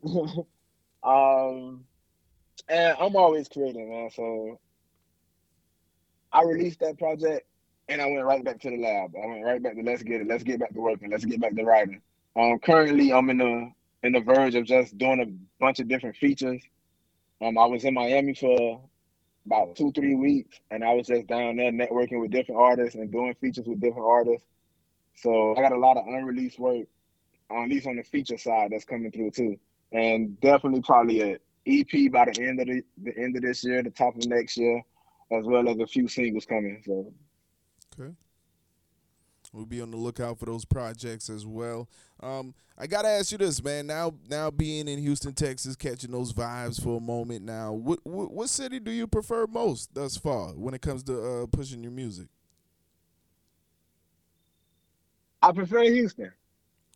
um, 1.03 1.83
and 2.69 2.97
I'm 2.99 3.15
always 3.15 3.49
creating, 3.49 3.89
man. 3.89 4.09
So 4.11 4.59
I 6.31 6.43
released 6.43 6.79
that 6.79 6.97
project 6.97 7.47
and 7.89 8.01
I 8.01 8.05
went 8.07 8.25
right 8.25 8.43
back 8.43 8.59
to 8.61 8.69
the 8.69 8.77
lab. 8.77 9.13
I 9.15 9.27
went 9.27 9.45
right 9.45 9.61
back 9.61 9.75
to 9.75 9.81
let's 9.81 10.03
get 10.03 10.21
it, 10.21 10.27
let's 10.27 10.43
get 10.43 10.59
back 10.59 10.73
to 10.73 10.81
working, 10.81 11.11
let's 11.11 11.25
get 11.25 11.39
back 11.39 11.55
to 11.55 11.63
writing. 11.63 12.01
Um, 12.35 12.59
currently 12.59 13.13
I'm 13.13 13.29
in 13.29 13.37
the 13.37 13.71
in 14.03 14.13
the 14.13 14.19
verge 14.19 14.55
of 14.55 14.65
just 14.65 14.97
doing 14.97 15.21
a 15.21 15.63
bunch 15.63 15.79
of 15.79 15.87
different 15.87 16.15
features. 16.17 16.61
Um, 17.41 17.57
I 17.57 17.65
was 17.65 17.83
in 17.83 17.93
Miami 17.93 18.33
for 18.33 18.81
about 19.45 19.75
two, 19.75 19.91
three 19.93 20.15
weeks, 20.15 20.59
and 20.71 20.83
I 20.83 20.93
was 20.93 21.07
just 21.07 21.27
down 21.27 21.57
there 21.57 21.71
networking 21.71 22.21
with 22.21 22.31
different 22.31 22.61
artists 22.61 22.95
and 22.95 23.11
doing 23.11 23.35
features 23.41 23.65
with 23.67 23.81
different 23.81 24.07
artists. 24.07 24.47
So 25.15 25.55
I 25.55 25.61
got 25.61 25.71
a 25.71 25.77
lot 25.77 25.97
of 25.97 26.05
unreleased 26.07 26.59
work, 26.59 26.87
at 27.51 27.69
least 27.69 27.87
on 27.87 27.95
the 27.95 28.03
feature 28.03 28.37
side, 28.37 28.71
that's 28.71 28.85
coming 28.85 29.11
through 29.11 29.31
too, 29.31 29.57
and 29.91 30.39
definitely 30.41 30.81
probably 30.81 31.21
a 31.21 31.37
EP 31.67 32.11
by 32.11 32.25
the 32.25 32.43
end 32.43 32.59
of 32.59 32.67
the, 32.67 32.83
the 33.03 33.17
end 33.17 33.35
of 33.35 33.41
this 33.41 33.63
year, 33.63 33.81
the 33.81 33.89
top 33.89 34.15
of 34.15 34.25
next 34.27 34.57
year, 34.57 34.83
as 35.31 35.45
well 35.45 35.67
as 35.67 35.77
a 35.79 35.87
few 35.87 36.07
singles 36.07 36.45
coming. 36.45 36.81
So 36.85 37.11
Okay. 37.99 38.13
We'll 39.53 39.65
be 39.65 39.81
on 39.81 39.91
the 39.91 39.97
lookout 39.97 40.37
for 40.37 40.45
those 40.45 40.65
projects 40.65 41.29
as 41.29 41.45
well. 41.45 41.87
Um, 42.21 42.53
I 42.77 42.87
gotta 42.87 43.07
ask 43.07 43.31
you 43.31 43.37
this, 43.37 43.63
man. 43.63 43.87
Now, 43.87 44.13
now 44.29 44.51
being 44.51 44.87
in 44.87 44.99
Houston, 44.99 45.33
Texas, 45.33 45.77
catching 45.77 46.11
those 46.11 46.33
vibes 46.33 46.81
for 46.81 46.97
a 46.97 47.01
moment. 47.01 47.45
Now, 47.45 47.71
what 47.71 47.99
what, 48.03 48.31
what 48.31 48.49
city 48.49 48.79
do 48.79 48.91
you 48.91 49.07
prefer 49.07 49.47
most 49.47 49.93
thus 49.93 50.17
far 50.17 50.49
when 50.49 50.73
it 50.73 50.81
comes 50.81 51.03
to 51.03 51.21
uh, 51.21 51.45
pushing 51.47 51.83
your 51.83 51.93
music? 51.93 52.27
I 55.41 55.51
prefer 55.53 55.83
Houston. 55.83 56.31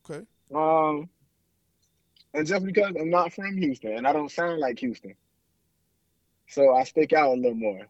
Okay. 0.09 0.25
Um, 0.53 1.07
and 2.33 2.45
just 2.45 2.65
because 2.65 2.93
I'm 2.99 3.09
not 3.09 3.31
from 3.31 3.55
Houston 3.57 3.93
and 3.93 4.07
I 4.07 4.11
don't 4.11 4.31
sound 4.31 4.59
like 4.59 4.79
Houston, 4.79 5.15
so 6.47 6.75
I 6.75 6.83
stick 6.83 7.13
out 7.13 7.29
a 7.29 7.35
little 7.35 7.53
more. 7.53 7.87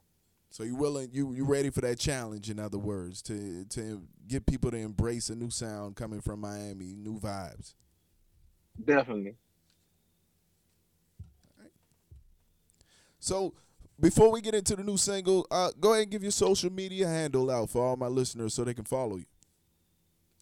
So 0.49 0.63
you 0.63 0.75
willing 0.75 1.09
you 1.11 1.33
you 1.33 1.45
ready 1.45 1.69
for 1.69 1.81
that 1.81 1.99
challenge? 1.99 2.49
In 2.49 2.59
other 2.59 2.79
words, 2.79 3.21
to 3.23 3.65
to 3.65 4.01
get 4.27 4.45
people 4.45 4.71
to 4.71 4.77
embrace 4.77 5.29
a 5.29 5.35
new 5.35 5.49
sound 5.49 5.95
coming 5.95 6.21
from 6.21 6.41
Miami, 6.41 6.95
new 6.95 7.19
vibes. 7.19 7.75
Definitely. 8.83 9.35
So 13.19 13.53
before 13.99 14.31
we 14.31 14.41
get 14.41 14.55
into 14.55 14.75
the 14.75 14.83
new 14.83 14.97
single, 14.97 15.45
uh, 15.51 15.71
go 15.79 15.91
ahead 15.91 16.03
and 16.03 16.11
give 16.11 16.23
your 16.23 16.31
social 16.31 16.71
media 16.71 17.07
handle 17.07 17.51
out 17.51 17.69
for 17.69 17.85
all 17.85 17.97
my 17.97 18.07
listeners 18.07 18.53
so 18.53 18.63
they 18.63 18.73
can 18.73 18.85
follow 18.85 19.17
you. 19.17 19.25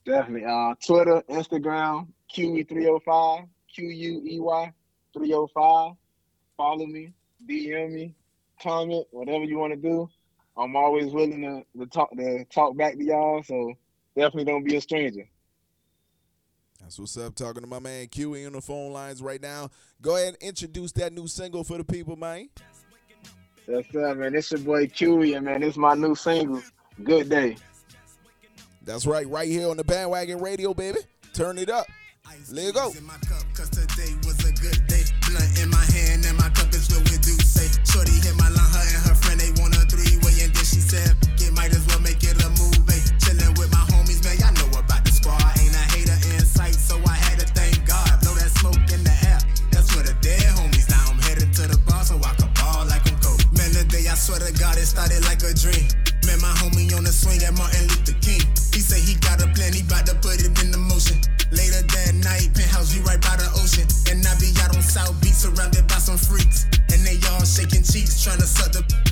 Definitely. 0.06 0.46
Uh, 0.46 0.74
Twitter, 0.86 1.22
Instagram, 1.30 2.08
Quey305, 2.34 3.48
Q 3.74 3.88
U 3.89 4.24
E 4.26 4.39
Y 4.39 4.74
305. 5.13 5.93
Follow 6.56 6.86
me, 6.86 7.12
DM 7.48 7.91
me, 7.91 8.15
comment, 8.62 9.06
whatever 9.12 9.43
you 9.43 9.58
want 9.58 9.74
to 9.74 9.80
do. 9.80 10.10
I'm 10.58 10.76
always 10.76 11.12
willing 11.12 11.41
to, 11.41 11.80
to 11.80 11.86
talk 11.88 12.15
to 12.15 12.46
talk 12.46 12.76
back 12.76 12.98
to 12.98 13.04
y'all. 13.04 13.43
So 13.43 13.74
definitely 14.15 14.46
don't 14.46 14.63
be 14.63 14.76
a 14.76 14.82
stranger. 14.82 15.28
That's 16.82 17.00
what's 17.00 17.17
up. 17.17 17.36
Talking 17.36 17.63
to 17.63 17.67
my 17.67 17.80
man 17.80 18.08
Quey 18.08 18.46
on 18.46 18.54
the 18.54 18.62
phone 18.62 18.93
lines 18.93 19.22
right 19.22 19.41
now. 19.41 19.70
Go 20.02 20.15
ahead 20.15 20.36
and 20.36 20.38
introduce 20.41 20.91
that 20.93 21.13
new 21.13 21.28
single 21.28 21.63
for 21.63 21.78
the 21.78 21.84
people, 21.84 22.15
man. 22.15 22.50
That's 23.67 23.91
sir, 23.91 24.15
man. 24.15 24.36
It's 24.36 24.52
your 24.52 24.62
boy 24.62 24.88
Quey, 24.88 25.34
and 25.34 25.46
man, 25.46 25.63
it's 25.63 25.78
my 25.78 25.96
new 25.96 26.15
single, 26.15 26.62
Good 27.04 27.30
Day. 27.30 27.58
That's 28.84 29.06
right, 29.06 29.28
right 29.28 29.50
here 29.50 29.70
on 29.70 29.76
the 29.76 29.84
bandwagon 29.84 30.39
radio, 30.39 30.74
baby. 30.74 31.00
Turn 31.34 31.58
it 31.58 31.70
up. 31.70 31.88
Let 32.52 32.70
it 32.70 32.76
go. 32.76 32.91
Shorty 37.84 38.12
hit 38.12 38.36
my 38.36 38.47
line, 38.47 38.47
her 38.47 38.47
and 38.47 38.47
her 38.47 38.47
it 54.88 54.95
started 54.95 55.23
like 55.26 55.43
a 55.43 55.54
dream. 55.54 55.88
Met 56.26 56.39
my 56.39 56.54
homie 56.63 56.88
on 56.95 57.04
the 57.04 57.12
swing 57.12 57.43
at 57.43 57.52
Martin 57.58 57.88
Luther 57.88 58.15
King. 58.23 58.39
He 58.71 58.80
say 58.80 59.00
he 59.00 59.19
got 59.19 59.43
a 59.43 59.47
plan, 59.52 59.73
he 59.73 59.84
bout 59.84 60.06
to 60.08 60.15
put 60.15 60.39
it 60.39 60.56
in 60.63 60.71
the 60.71 60.78
motion. 60.78 61.19
Later 61.52 61.84
that 61.84 62.15
night, 62.23 62.56
penthouse 62.56 62.91
view 62.91 63.04
right 63.04 63.19
by 63.19 63.36
the 63.36 63.47
ocean. 63.60 63.88
And 64.12 64.23
I 64.23 64.34
be 64.39 64.56
out 64.63 64.76
on 64.76 64.82
South 64.82 65.19
Beach 65.21 65.36
surrounded 65.36 65.88
by 65.88 66.00
some 66.00 66.17
freaks. 66.17 66.65
And 66.91 67.04
they 67.04 67.19
all 67.28 67.43
shaking 67.43 67.84
cheeks, 67.84 68.23
trying 68.23 68.39
to 68.39 68.47
suck 68.47 68.71
the. 68.71 69.07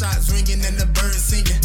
shots 0.00 0.32
ringing 0.32 0.64
and 0.64 0.78
the 0.78 0.86
birds 0.86 1.22
singing. 1.22 1.59